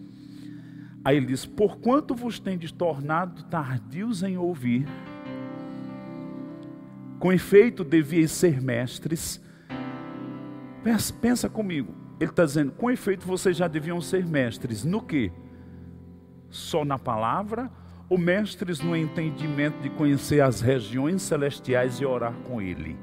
Aí 1.05 1.17
ele 1.17 1.27
diz: 1.27 1.45
Porquanto 1.45 2.15
vos 2.15 2.39
tendes 2.39 2.71
tornado 2.71 3.43
tardios 3.45 4.23
em 4.23 4.37
ouvir, 4.37 4.87
com 7.19 7.33
efeito, 7.33 7.83
deviam 7.83 8.29
ser 8.29 8.61
mestres. 8.61 9.41
Pensa, 10.85 11.15
pensa 11.21 11.49
comigo. 11.49 11.93
Ele 12.21 12.31
está 12.31 12.45
dizendo, 12.45 12.73
com 12.73 12.91
efeito, 12.91 13.27
vocês 13.27 13.57
já 13.57 13.67
deviam 13.67 14.01
ser 14.01 14.25
mestres. 14.25 14.85
No 14.85 15.03
que? 15.03 15.33
Só 16.49 16.85
na 16.85 16.99
palavra? 16.99 17.71
Ou 18.09 18.17
mestres 18.17 18.81
no 18.81 18.97
entendimento 18.97 19.81
de 19.81 19.91
conhecer 19.91 20.41
as 20.41 20.61
regiões 20.61 21.23
celestiais 21.23 22.01
e 22.01 22.07
orar 22.07 22.35
com 22.45 22.61
Ele? 22.61 22.97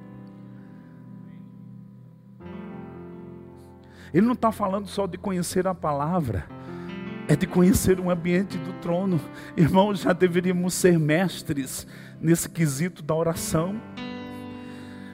Ele 4.13 4.25
não 4.25 4.33
está 4.33 4.51
falando 4.51 4.87
só 4.87 5.07
de 5.07 5.17
conhecer 5.17 5.67
a 5.67 5.75
palavra. 5.75 6.45
é 7.27 7.35
de 7.35 7.47
conhecer 7.47 7.99
o 7.99 8.11
ambiente 8.11 8.57
do 8.57 8.71
trono. 8.73 9.19
Irmãos, 9.57 10.01
já 10.01 10.13
deveríamos 10.13 10.75
ser 10.75 10.99
mestres 10.99 11.87
nesse 12.21 12.47
quesito 12.47 13.01
da 13.01 13.15
oração. 13.15 13.81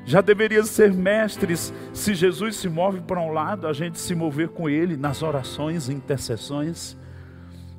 Já 0.03 0.19
deveria 0.19 0.63
ser 0.63 0.93
mestres 0.93 1.73
se 1.93 2.13
Jesus 2.13 2.57
se 2.57 2.67
move 2.67 3.01
para 3.01 3.21
um 3.21 3.31
lado, 3.31 3.67
a 3.67 3.73
gente 3.73 3.99
se 3.99 4.13
mover 4.13 4.49
com 4.49 4.69
ele 4.69 4.97
nas 4.97 5.21
orações 5.21 5.87
e 5.87 5.93
intercessões. 5.93 6.97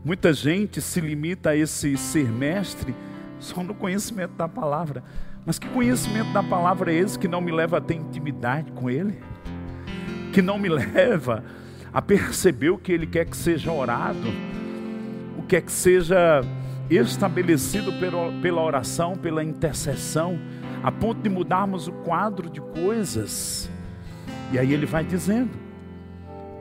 Muita 0.05 0.33
gente 0.33 0.81
se 0.81 1.01
limita 1.01 1.51
a 1.51 1.57
esse 1.57 1.97
ser 1.97 2.31
mestre 2.31 2.95
só 3.39 3.63
no 3.63 3.75
conhecimento 3.75 4.33
da 4.35 4.49
palavra. 4.49 5.03
Mas 5.45 5.59
que 5.59 5.69
conhecimento 5.69 6.33
da 6.33 6.43
palavra 6.43 6.93
é 6.93 6.97
esse 6.97 7.19
que 7.19 7.29
não 7.29 7.41
me 7.41 7.53
leva 7.53 7.79
a 7.79 7.81
ter 7.81 7.95
intimidade 7.95 8.71
com 8.73 8.89
ele? 8.89 9.21
Que 10.33 10.43
não 10.43 10.59
me 10.59 10.69
leva 10.69 11.45
a 11.93 12.01
perceber 12.01 12.71
o 12.71 12.79
que 12.79 12.93
ele 12.93 13.07
quer 13.07 13.27
que 13.27 13.37
seja 13.37 13.71
orado, 13.71 14.29
o 15.37 15.43
que 15.43 15.57
é 15.57 15.61
que 15.61 15.71
seja 15.71 16.43
estabelecido 16.91 17.93
pela 18.41 18.63
oração, 18.63 19.15
pela 19.15 19.45
intercessão 19.45 20.39
a 20.83 20.91
ponto 20.91 21.23
de 21.23 21.29
mudarmos 21.29 21.87
o 21.87 21.93
quadro 21.93 22.51
de 22.51 22.61
coisas. 22.61 23.71
E 24.51 24.59
aí 24.59 24.73
ele 24.73 24.87
vai 24.87 25.05
dizendo: 25.05 25.51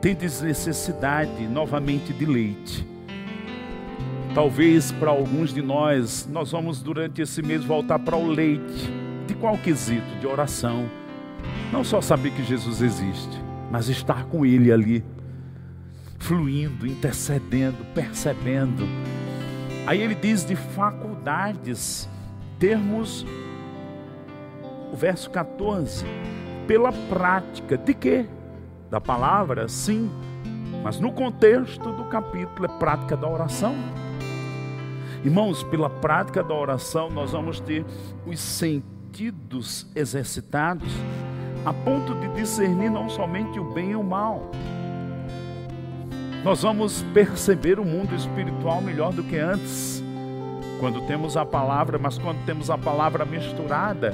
tendes 0.00 0.40
necessidade 0.40 1.46
novamente 1.48 2.12
de 2.12 2.24
leite. 2.24 2.86
Talvez 4.34 4.92
para 4.92 5.10
alguns 5.10 5.52
de 5.52 5.60
nós, 5.60 6.26
nós 6.30 6.52
vamos 6.52 6.82
durante 6.82 7.20
esse 7.20 7.42
mês 7.42 7.64
voltar 7.64 7.98
para 7.98 8.16
o 8.16 8.28
leite. 8.28 8.90
De 9.26 9.34
qual 9.34 9.58
quesito? 9.58 10.18
De 10.20 10.26
oração. 10.26 10.88
Não 11.70 11.84
só 11.84 12.00
saber 12.00 12.30
que 12.30 12.42
Jesus 12.42 12.80
existe, 12.80 13.40
mas 13.72 13.88
estar 13.88 14.26
com 14.26 14.44
Ele 14.44 14.70
ali, 14.70 15.02
fluindo, 16.18 16.86
intercedendo, 16.86 17.82
percebendo. 17.94 18.86
Aí 19.86 20.02
ele 20.02 20.14
diz 20.14 20.44
de 20.44 20.54
faculdades, 20.54 22.06
termos 22.58 23.26
o 24.92 24.94
verso 24.94 25.30
14. 25.30 26.04
Pela 26.66 26.92
prática 26.92 27.78
de 27.78 27.94
quê? 27.94 28.26
Da 28.90 29.00
palavra, 29.00 29.66
sim. 29.68 30.10
Mas 30.84 31.00
no 31.00 31.10
contexto 31.10 31.92
do 31.92 32.04
capítulo 32.04 32.66
é 32.66 32.78
prática 32.78 33.16
da 33.16 33.26
oração. 33.26 33.74
Irmãos, 35.24 35.62
pela 35.62 35.88
prática 35.88 36.42
da 36.42 36.54
oração, 36.54 37.08
nós 37.08 37.32
vamos 37.32 37.58
ter 37.58 37.86
os 38.26 38.38
sentidos 38.38 39.90
exercitados 39.94 40.92
a 41.64 41.72
ponto 41.72 42.14
de 42.14 42.28
discernir 42.28 42.90
não 42.90 43.08
somente 43.08 43.58
o 43.58 43.72
bem 43.72 43.90
e 43.90 43.96
o 43.96 44.02
mal. 44.02 44.50
Nós 46.44 46.62
vamos 46.62 47.02
perceber 47.14 47.78
o 47.78 47.84
mundo 47.84 48.14
espiritual 48.14 48.80
melhor 48.80 49.12
do 49.12 49.22
que 49.22 49.36
antes, 49.36 50.02
quando 50.80 51.06
temos 51.06 51.36
a 51.36 51.44
palavra, 51.44 51.98
mas 51.98 52.18
quando 52.18 52.44
temos 52.44 52.68
a 52.68 52.76
palavra 52.76 53.24
misturada 53.24 54.12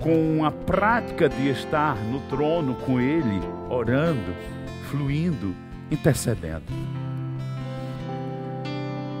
com 0.00 0.44
a 0.44 0.50
prática 0.50 1.28
de 1.28 1.48
estar 1.48 1.96
no 1.96 2.20
trono 2.28 2.74
com 2.74 3.00
Ele, 3.00 3.40
orando, 3.68 4.34
fluindo, 4.90 5.54
intercedendo. 5.90 6.64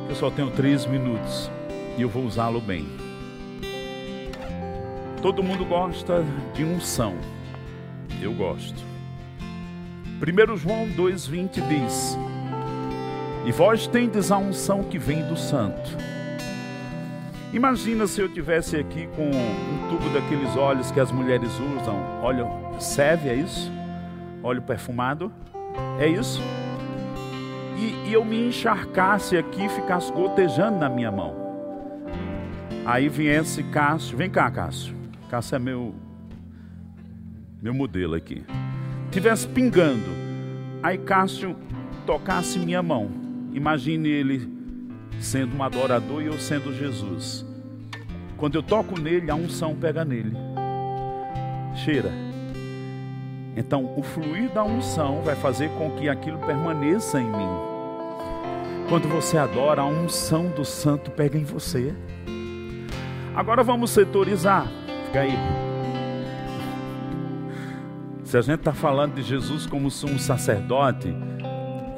Eu 0.08 0.14
só 0.14 0.30
tenho 0.30 0.50
três 0.50 0.84
minutos 0.84 1.50
e 1.96 2.02
eu 2.02 2.08
vou 2.08 2.24
usá-lo 2.24 2.60
bem. 2.60 3.01
Todo 5.22 5.42
mundo 5.42 5.64
gosta 5.64 6.22
de 6.52 6.64
unção. 6.64 7.14
Eu 8.20 8.34
gosto. 8.34 8.82
1 10.20 10.56
João 10.56 10.88
2,20 10.88 11.66
diz: 11.68 12.18
E 13.46 13.52
vós 13.52 13.86
tendes 13.86 14.30
a 14.30 14.36
unção 14.36 14.82
que 14.82 14.98
vem 14.98 15.22
do 15.26 15.36
Santo 15.36 15.96
Imagina 17.52 18.06
se 18.06 18.18
eu 18.18 18.32
tivesse 18.32 18.78
aqui 18.78 19.06
com 19.08 19.26
um 19.26 19.88
tubo 19.90 20.08
daqueles 20.08 20.56
óleos 20.56 20.90
que 20.90 20.98
as 20.98 21.12
mulheres 21.12 21.50
usam, 21.60 22.22
óleo 22.22 22.48
serve, 22.80 23.28
é 23.28 23.34
isso? 23.34 23.70
Óleo 24.42 24.62
perfumado, 24.62 25.30
é 26.00 26.08
isso? 26.08 26.40
E, 27.76 28.08
e 28.08 28.12
eu 28.14 28.24
me 28.24 28.48
encharcasse 28.48 29.36
aqui 29.36 29.66
e 29.66 29.68
ficasse 29.68 30.10
gotejando 30.10 30.78
na 30.78 30.88
minha 30.88 31.12
mão. 31.12 31.36
Aí 32.86 33.10
viesse 33.10 33.62
Cássio, 33.64 34.16
vem 34.16 34.30
cá, 34.30 34.50
Cássio. 34.50 35.01
Cássio 35.32 35.56
é 35.56 35.58
meu 35.58 35.94
meu 37.62 37.72
modelo 37.72 38.14
aqui. 38.14 38.44
Tivesse 39.10 39.48
pingando, 39.48 40.10
aí 40.82 40.98
Cássio 40.98 41.56
tocasse 42.04 42.58
minha 42.58 42.82
mão. 42.82 43.10
Imagine 43.54 44.10
ele 44.10 44.52
sendo 45.18 45.56
um 45.56 45.62
adorador 45.62 46.20
e 46.22 46.26
eu 46.26 46.38
sendo 46.38 46.74
Jesus. 46.74 47.46
Quando 48.36 48.56
eu 48.56 48.62
toco 48.62 49.00
nele, 49.00 49.30
a 49.30 49.34
unção 49.34 49.74
pega 49.74 50.04
nele. 50.04 50.36
Cheira. 51.76 52.12
Então, 53.56 53.94
o 53.96 54.02
fluir 54.02 54.52
da 54.52 54.62
unção 54.62 55.22
vai 55.22 55.34
fazer 55.34 55.70
com 55.78 55.92
que 55.92 56.10
aquilo 56.10 56.40
permaneça 56.40 57.18
em 57.18 57.30
mim. 57.30 57.48
Quando 58.90 59.08
você 59.08 59.38
adora, 59.38 59.80
a 59.80 59.86
unção 59.86 60.50
do 60.50 60.62
santo 60.62 61.10
pega 61.10 61.38
em 61.38 61.44
você. 61.44 61.94
Agora 63.34 63.62
vamos 63.62 63.92
setorizar. 63.92 64.81
Fica 65.12 65.20
aí. 65.20 65.38
Se 68.24 68.38
a 68.38 68.40
gente 68.40 68.60
está 68.60 68.72
falando 68.72 69.16
de 69.16 69.22
Jesus 69.22 69.66
como 69.66 69.90
sumo 69.90 70.18
sacerdote, 70.18 71.14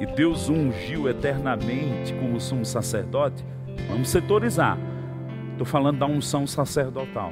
e 0.01 0.05
Deus 0.05 0.49
ungiu 0.49 1.07
eternamente 1.07 2.13
como 2.15 2.41
sumo 2.41 2.65
sacerdote, 2.65 3.45
vamos 3.87 4.09
setorizar. 4.09 4.77
Estou 5.53 5.65
falando 5.65 5.99
da 5.99 6.05
unção 6.05 6.45
sacerdotal. 6.45 7.31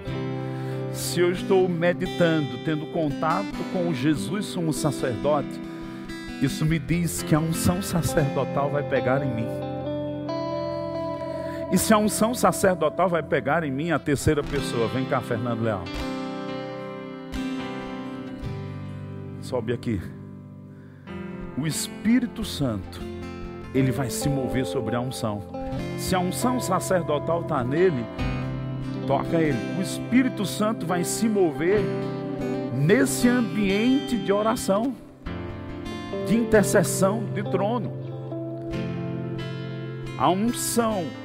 Se 0.94 1.20
eu 1.20 1.34
estou 1.34 1.68
meditando, 1.68 2.64
tendo 2.64 2.86
contato 2.94 3.58
com 3.74 3.94
Jesus 3.94 4.46
sumo 4.46 4.72
sacerdote, 4.72 5.60
isso 6.42 6.66
me 6.66 6.80
diz 6.80 7.24
que 7.24 7.36
a 7.36 7.40
unção 7.40 7.82
sacerdotal 7.82 8.70
vai 8.70 8.84
pegar 8.84 9.22
em 9.22 9.36
mim. 9.36 9.63
E 11.74 11.78
se 11.80 11.92
a 11.92 11.98
unção 11.98 12.36
sacerdotal 12.36 13.10
vai 13.10 13.24
pegar 13.24 13.64
em 13.64 13.72
mim, 13.72 13.90
a 13.90 13.98
terceira 13.98 14.44
pessoa, 14.44 14.88
vem 14.90 15.06
cá, 15.06 15.20
Fernando 15.20 15.64
Leal. 15.64 15.84
Sobe 19.42 19.74
aqui 19.74 20.00
o 21.58 21.66
Espírito 21.66 22.46
Santo, 22.46 23.02
ele 23.74 23.92
vai 23.92 24.12
se 24.12 24.30
mover 24.30 24.68
sobre 24.68 24.96
a 24.96 25.00
unção. 25.00 25.42
Se 25.98 26.14
a 26.14 26.20
unção 26.20 26.60
sacerdotal 26.60 27.42
está 27.42 27.64
nele, 27.64 28.06
toca 29.08 29.42
ele. 29.42 29.58
O 29.80 29.82
Espírito 29.82 30.46
Santo 30.46 30.86
vai 30.86 31.04
se 31.04 31.28
mover 31.28 31.82
nesse 32.72 33.28
ambiente 33.28 34.16
de 34.16 34.32
oração, 34.32 34.94
de 36.28 36.36
intercessão, 36.36 37.24
de 37.34 37.42
trono. 37.50 37.92
A 40.20 40.30
unção 40.30 41.23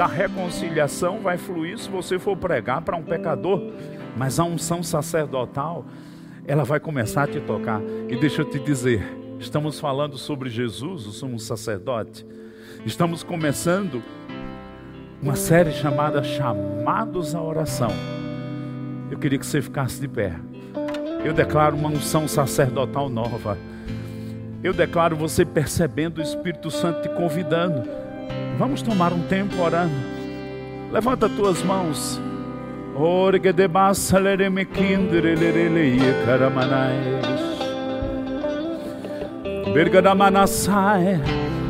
da 0.00 0.06
reconciliação 0.06 1.20
vai 1.20 1.36
fluir 1.36 1.78
se 1.78 1.90
você 1.90 2.18
for 2.18 2.34
pregar 2.34 2.80
para 2.80 2.96
um 2.96 3.02
pecador, 3.02 3.70
mas 4.16 4.40
a 4.40 4.44
unção 4.44 4.82
sacerdotal, 4.82 5.84
ela 6.46 6.64
vai 6.64 6.80
começar 6.80 7.24
a 7.24 7.26
te 7.26 7.38
tocar. 7.38 7.82
E 8.08 8.16
deixa 8.16 8.40
eu 8.40 8.46
te 8.46 8.58
dizer, 8.58 9.20
Estamos 9.40 9.80
falando 9.80 10.18
sobre 10.18 10.50
Jesus, 10.50 11.06
o 11.06 11.12
sumo 11.12 11.38
sacerdote. 11.38 12.26
Estamos 12.84 13.22
começando 13.22 14.02
uma 15.22 15.34
série 15.34 15.72
chamada 15.72 16.22
Chamados 16.22 17.34
à 17.34 17.42
Oração. 17.42 17.90
Eu 19.10 19.18
queria 19.18 19.38
que 19.38 19.46
você 19.46 19.62
ficasse 19.62 19.98
de 19.98 20.06
pé. 20.06 20.34
Eu 21.24 21.32
declaro 21.32 21.74
uma 21.74 21.88
unção 21.88 22.28
sacerdotal 22.28 23.08
nova. 23.08 23.56
Eu 24.62 24.74
declaro 24.74 25.16
você 25.16 25.42
percebendo 25.42 26.18
o 26.18 26.22
Espírito 26.22 26.70
Santo 26.70 27.00
te 27.00 27.08
convidando. 27.14 28.09
Vamos 28.60 28.82
tomar 28.82 29.10
um 29.10 29.22
tempo 29.22 29.58
orando. 29.62 29.94
Levanta 30.92 31.30
tuas 31.30 31.62
mãos. 31.62 32.20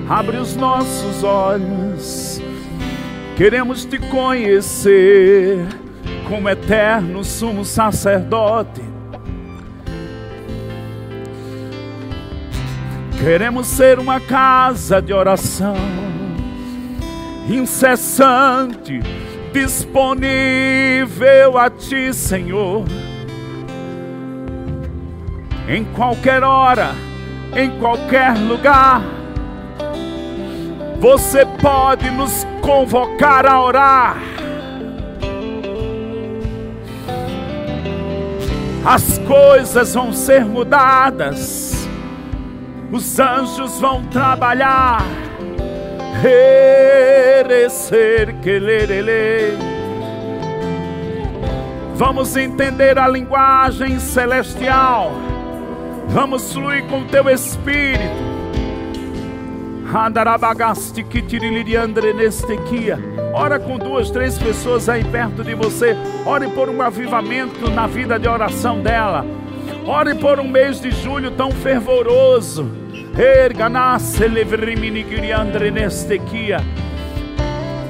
Abre 0.08 0.38
os 0.38 0.56
nossos 0.56 1.22
olhos. 1.22 2.42
Queremos 3.36 3.84
te 3.84 3.96
conhecer 3.96 5.64
como 6.28 6.48
eterno 6.48 7.22
sumo 7.22 7.64
sacerdote. 7.64 8.82
Queremos 13.20 13.68
ser 13.68 14.00
uma 14.00 14.18
casa 14.18 15.00
de 15.00 15.12
oração 15.12 16.09
incessante, 17.48 19.00
disponível 19.52 21.58
a 21.58 21.70
ti, 21.70 22.12
Senhor. 22.12 22.84
Em 25.68 25.84
qualquer 25.84 26.42
hora 26.42 27.10
em 27.54 27.70
qualquer 27.78 28.36
lugar. 28.38 29.02
Você 30.98 31.46
pode 31.60 32.10
nos 32.10 32.46
convocar 32.60 33.46
a 33.46 33.62
orar. 33.62 34.16
As 38.84 39.18
coisas 39.18 39.94
vão 39.94 40.12
ser 40.12 40.44
mudadas, 40.44 41.86
os 42.90 43.18
anjos 43.18 43.78
vão 43.78 44.04
trabalhar. 44.06 45.02
Vamos 51.94 52.36
entender 52.36 52.98
a 52.98 53.06
linguagem 53.06 53.98
celestial. 53.98 55.12
Vamos 56.08 56.52
fluir 56.52 56.84
com 56.86 57.04
teu 57.04 57.28
espírito. 57.28 58.30
Ora 63.34 63.58
com 63.58 63.76
duas, 63.76 64.10
três 64.10 64.38
pessoas 64.38 64.88
aí 64.88 65.04
perto 65.04 65.44
de 65.44 65.54
você. 65.54 65.96
Ore 66.24 66.48
por 66.48 66.68
um 66.68 66.80
avivamento 66.80 67.70
na 67.70 67.86
vida 67.86 68.18
de 68.18 68.28
oração 68.28 68.80
dela. 68.80 69.26
Ore 69.86 70.14
por 70.14 70.38
um 70.40 70.48
mês 70.48 70.80
de 70.80 70.90
julho 70.90 71.30
tão 71.32 71.50
fervoroso. 71.50 72.79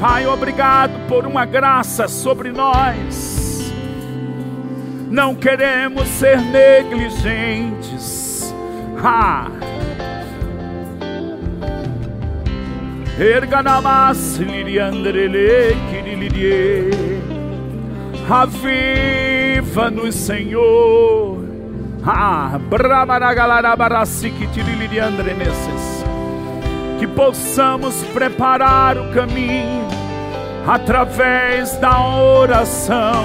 Pai, 0.01 0.27
obrigado 0.27 0.93
por 1.09 1.27
uma 1.27 1.45
graça 1.45 2.09
sobre 2.09 2.51
nós. 2.51 3.73
Não 5.11 5.35
queremos 5.35 6.09
ser 6.09 6.41
negligentes. 6.41 8.55
Kirilidie. 15.91 16.91
Aviva-nos, 18.29 20.15
Senhor. 20.15 21.40
Que 26.99 27.07
possamos 27.07 28.03
preparar 28.13 28.99
o 28.99 29.13
caminho 29.13 29.87
através 30.67 31.77
da 31.77 32.01
oração. 32.01 33.25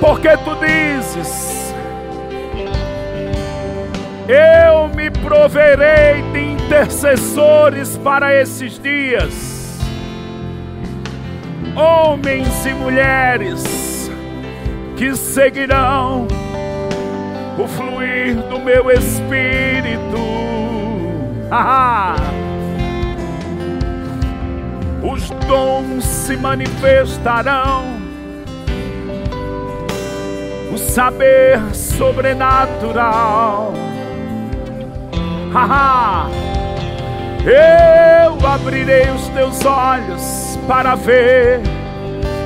Porque 0.00 0.36
tu 0.38 0.54
dizes 0.56 1.58
eu 4.28 4.88
me 4.88 5.10
proverei 5.10 6.20
de 6.32 6.52
intercessores 6.52 7.96
para 7.96 8.34
esses 8.34 8.78
dias, 8.78 9.57
homens 11.78 12.66
e 12.66 12.74
mulheres 12.74 14.10
que 14.96 15.14
seguirão 15.14 16.26
o 17.56 17.68
fluir 17.68 18.34
do 18.48 18.58
meu 18.58 18.90
espírito. 18.90 20.18
Ah, 21.50 22.16
os 25.02 25.30
dons 25.46 26.04
se 26.04 26.36
manifestarão, 26.36 27.84
o 30.72 30.78
saber 30.78 31.60
sobrenatural. 31.72 33.72
Eu 37.46 38.46
abrirei 38.46 39.08
os 39.10 39.28
teus 39.28 39.64
olhos 39.64 40.47
para 40.68 40.94
ver 40.94 41.62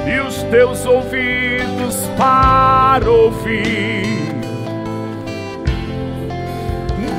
e 0.06 0.20
os 0.20 0.44
teus 0.44 0.86
ouvidos 0.86 2.08
para 2.16 3.10
ouvir. 3.10 4.30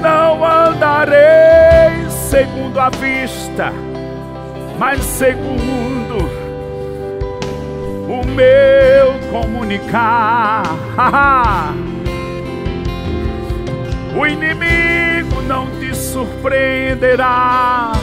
Não 0.01 0.45
andarei 0.45 2.09
segundo 2.09 2.79
a 2.79 2.89
vista, 2.89 3.73
mas 4.79 5.01
segundo 5.01 6.29
o 8.07 8.25
meu 8.25 9.19
comunicar. 9.29 10.63
O 14.15 14.27
inimigo 14.27 15.41
não 15.47 15.65
te 15.79 15.95
surpreenderá. 15.95 17.93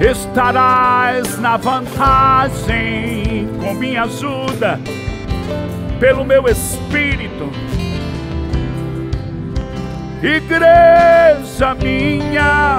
Estarás 0.00 1.38
na 1.38 1.56
vantagem 1.56 3.48
com 3.60 3.74
minha 3.74 4.04
ajuda, 4.04 4.80
pelo 5.98 6.24
meu 6.24 6.48
espírito. 6.48 7.50
Igreja 10.22 11.74
minha, 11.74 12.78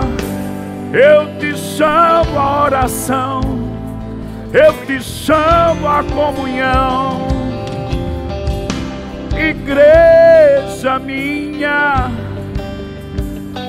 eu 0.94 1.40
te 1.40 1.56
chamo 1.58 2.40
à 2.40 2.64
oração, 2.66 3.42
eu 4.54 4.74
te 4.86 5.02
chamo 5.02 5.88
à 5.88 6.04
comunhão 6.04 7.32
igreja 9.50 11.00
minha, 11.00 12.12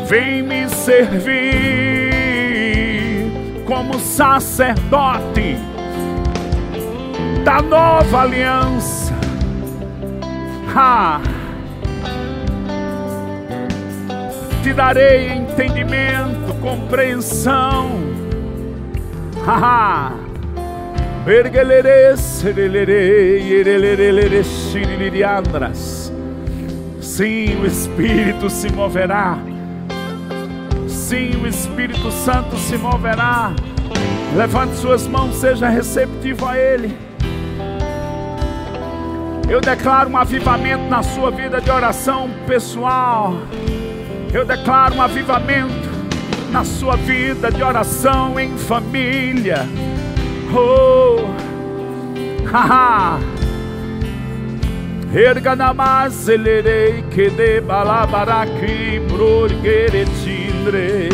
vem 0.06 0.42
me 0.42 0.68
servir 0.68 2.01
como 3.66 3.98
sacerdote 3.98 5.56
da 7.44 7.60
nova 7.60 8.22
aliança. 8.22 9.12
Ha! 10.74 11.20
Te 14.62 14.72
darei 14.72 15.28
entendimento, 15.28 16.54
compreensão. 16.60 17.90
Ha! 19.46 20.12
Sim, 27.00 27.60
o 27.60 27.66
Espírito 27.66 28.48
se 28.48 28.72
moverá. 28.72 29.38
Sim, 31.12 31.42
o 31.42 31.46
Espírito 31.46 32.10
Santo 32.10 32.56
se 32.56 32.78
moverá. 32.78 33.52
Levante 34.34 34.76
suas 34.76 35.06
mãos, 35.06 35.34
seja 35.34 35.68
receptivo 35.68 36.46
a 36.46 36.56
Ele. 36.56 36.96
Eu 39.46 39.60
declaro 39.60 40.08
um 40.08 40.16
avivamento 40.16 40.84
na 40.84 41.02
sua 41.02 41.30
vida 41.30 41.60
de 41.60 41.70
oração 41.70 42.30
pessoal. 42.46 43.34
Eu 44.32 44.46
declaro 44.46 44.94
um 44.94 45.02
avivamento 45.02 45.86
na 46.50 46.64
sua 46.64 46.96
vida 46.96 47.50
de 47.50 47.62
oração 47.62 48.40
em 48.40 48.56
família. 48.56 49.68
Oh, 50.50 51.26
haha. 52.50 53.18
Erganamazelerei 55.14 57.04
que 57.10 57.28
de 57.28 57.60
brorgeretindre. 60.62 61.08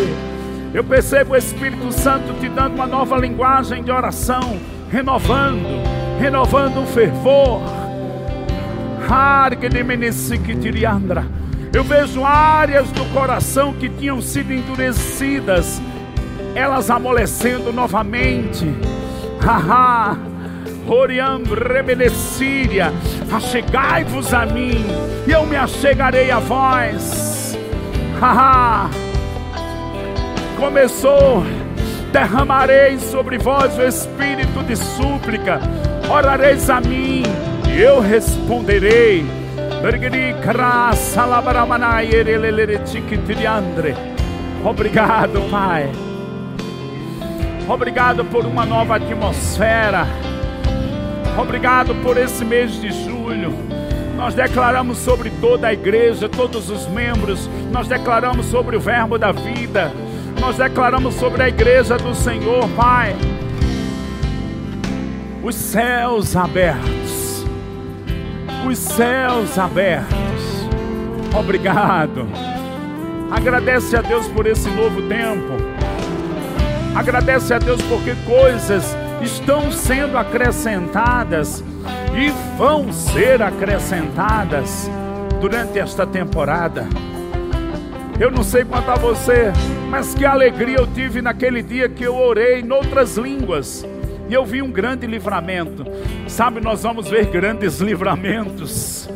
Eu 0.74 0.84
percebo 0.84 1.32
o 1.32 1.36
Espírito 1.36 1.90
Santo 1.92 2.38
te 2.40 2.49
dando 2.49 2.74
uma 2.74 2.86
nova 2.86 3.16
linguagem 3.16 3.82
de 3.82 3.90
oração, 3.90 4.59
renovando, 4.90 5.66
renovando 6.20 6.82
o 6.82 6.86
fervor. 6.86 7.62
Eu 11.72 11.84
vejo 11.84 12.24
áreas 12.24 12.90
do 12.92 13.05
coração 13.07 13.72
que 13.72 13.88
tinham 13.88 14.20
sido 14.20 14.53
endurecidas, 14.53 15.80
elas 16.55 16.90
amolecendo 16.90 17.72
novamente 17.72 18.66
Haha. 19.40 20.16
Oriam 20.86 21.42
rebelesíria, 21.44 22.90
achegai-vos 23.30 24.32
a 24.32 24.46
mim, 24.46 24.82
e 25.26 25.30
eu 25.30 25.44
me 25.44 25.55
achegarei 25.55 26.30
a 26.30 26.38
vós. 26.38 27.59
Haha. 28.18 29.07
Começou, 30.59 31.44
derramarei 32.12 32.98
sobre 32.98 33.38
vós 33.38 33.78
o 33.78 33.82
espírito 33.82 34.61
de 34.64 34.74
súplica, 34.74 35.61
orareis 36.11 36.68
a 36.68 36.80
mim, 36.80 37.22
e 37.72 37.80
eu 37.80 38.00
responderei. 38.00 39.24
Obrigado, 44.64 45.48
Pai. 45.48 45.88
Obrigado 47.68 48.24
por 48.24 48.44
uma 48.44 48.66
nova 48.66 48.96
atmosfera. 48.96 50.09
Obrigado 51.40 51.94
por 52.02 52.16
esse 52.16 52.44
mês 52.44 52.80
de 52.80 52.90
julho. 52.90 53.54
Nós 54.16 54.34
declaramos 54.34 54.98
sobre 54.98 55.30
toda 55.40 55.68
a 55.68 55.72
igreja, 55.72 56.28
todos 56.28 56.68
os 56.68 56.88
membros, 56.88 57.48
nós 57.70 57.86
declaramos 57.86 58.46
sobre 58.46 58.76
o 58.76 58.80
Verbo 58.80 59.16
da 59.16 59.30
vida, 59.30 59.92
nós 60.49 60.57
declaramos 60.57 61.14
sobre 61.16 61.42
a 61.42 61.49
igreja 61.49 61.99
do 61.99 62.14
Senhor, 62.14 62.66
Pai. 62.70 63.14
Os 65.42 65.55
céus 65.55 66.34
abertos, 66.34 67.44
os 68.66 68.78
céus 68.78 69.59
abertos. 69.59 70.09
Obrigado. 71.38 72.26
Agradece 73.30 73.94
a 73.94 74.01
Deus 74.01 74.26
por 74.28 74.46
esse 74.46 74.70
novo 74.70 75.03
tempo. 75.03 75.53
Agradece 76.94 77.53
a 77.53 77.59
Deus 77.59 77.82
porque 77.82 78.14
coisas 78.24 78.96
estão 79.20 79.70
sendo 79.70 80.16
acrescentadas 80.16 81.62
e 82.16 82.30
vão 82.57 82.90
ser 82.90 83.42
acrescentadas 83.42 84.90
durante 85.42 85.78
esta 85.78 86.07
temporada. 86.07 86.86
Eu 88.20 88.30
não 88.30 88.42
sei 88.42 88.64
quanto 88.64 88.90
a 88.90 88.96
você, 88.96 89.52
mas 89.90 90.14
que 90.14 90.24
alegria 90.24 90.78
eu 90.78 90.86
tive 90.86 91.22
naquele 91.22 91.62
dia 91.62 91.88
que 91.88 92.04
eu 92.04 92.16
orei 92.16 92.60
em 92.60 92.70
outras 92.72 93.16
línguas 93.16 93.86
e 94.28 94.34
eu 94.34 94.44
vi 94.44 94.60
um 94.60 94.70
grande 94.70 95.06
livramento. 95.06 95.84
Sabe, 96.26 96.60
nós 96.60 96.82
vamos 96.82 97.08
ver 97.08 97.26
grandes 97.26 97.78
livramentos. 97.80 99.08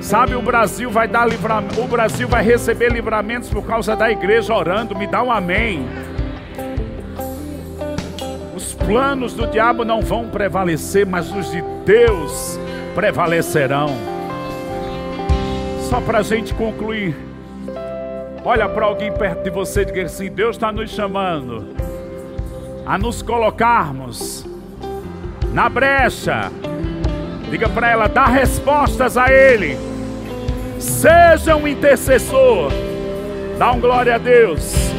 Sabe, 0.00 0.34
o 0.34 0.42
Brasil 0.42 0.90
vai 0.90 1.08
dar 1.08 1.26
livramento, 1.26 1.80
o 1.80 1.88
Brasil 1.88 2.28
vai 2.28 2.44
receber 2.44 2.92
livramentos 2.92 3.48
por 3.48 3.64
causa 3.66 3.96
da 3.96 4.10
igreja 4.10 4.54
orando. 4.54 4.94
Me 4.94 5.06
dá 5.06 5.22
um 5.22 5.32
amém 5.32 5.84
planos 8.86 9.34
do 9.34 9.48
diabo 9.48 9.84
não 9.84 10.00
vão 10.00 10.28
prevalecer, 10.28 11.04
mas 11.04 11.30
os 11.34 11.50
de 11.50 11.60
Deus 11.84 12.58
prevalecerão. 12.94 13.88
Só 15.90 16.00
para 16.00 16.18
a 16.18 16.22
gente 16.22 16.54
concluir, 16.54 17.14
olha 18.46 18.68
para 18.68 18.86
alguém 18.86 19.12
perto 19.12 19.42
de 19.42 19.50
você 19.50 19.82
e 19.82 19.84
diga 19.86 20.02
assim: 20.04 20.30
Deus 20.30 20.54
está 20.54 20.70
nos 20.70 20.90
chamando 20.90 21.74
a 22.86 22.96
nos 22.96 23.20
colocarmos 23.20 24.46
na 25.52 25.68
brecha. 25.68 26.52
Diga 27.50 27.68
para 27.68 27.90
ela: 27.90 28.08
dá 28.08 28.26
respostas 28.26 29.16
a 29.16 29.32
Ele. 29.32 29.76
Seja 30.78 31.56
um 31.56 31.66
intercessor. 31.66 32.70
Dá 33.58 33.72
um 33.72 33.80
glória 33.80 34.14
a 34.14 34.18
Deus. 34.18 34.95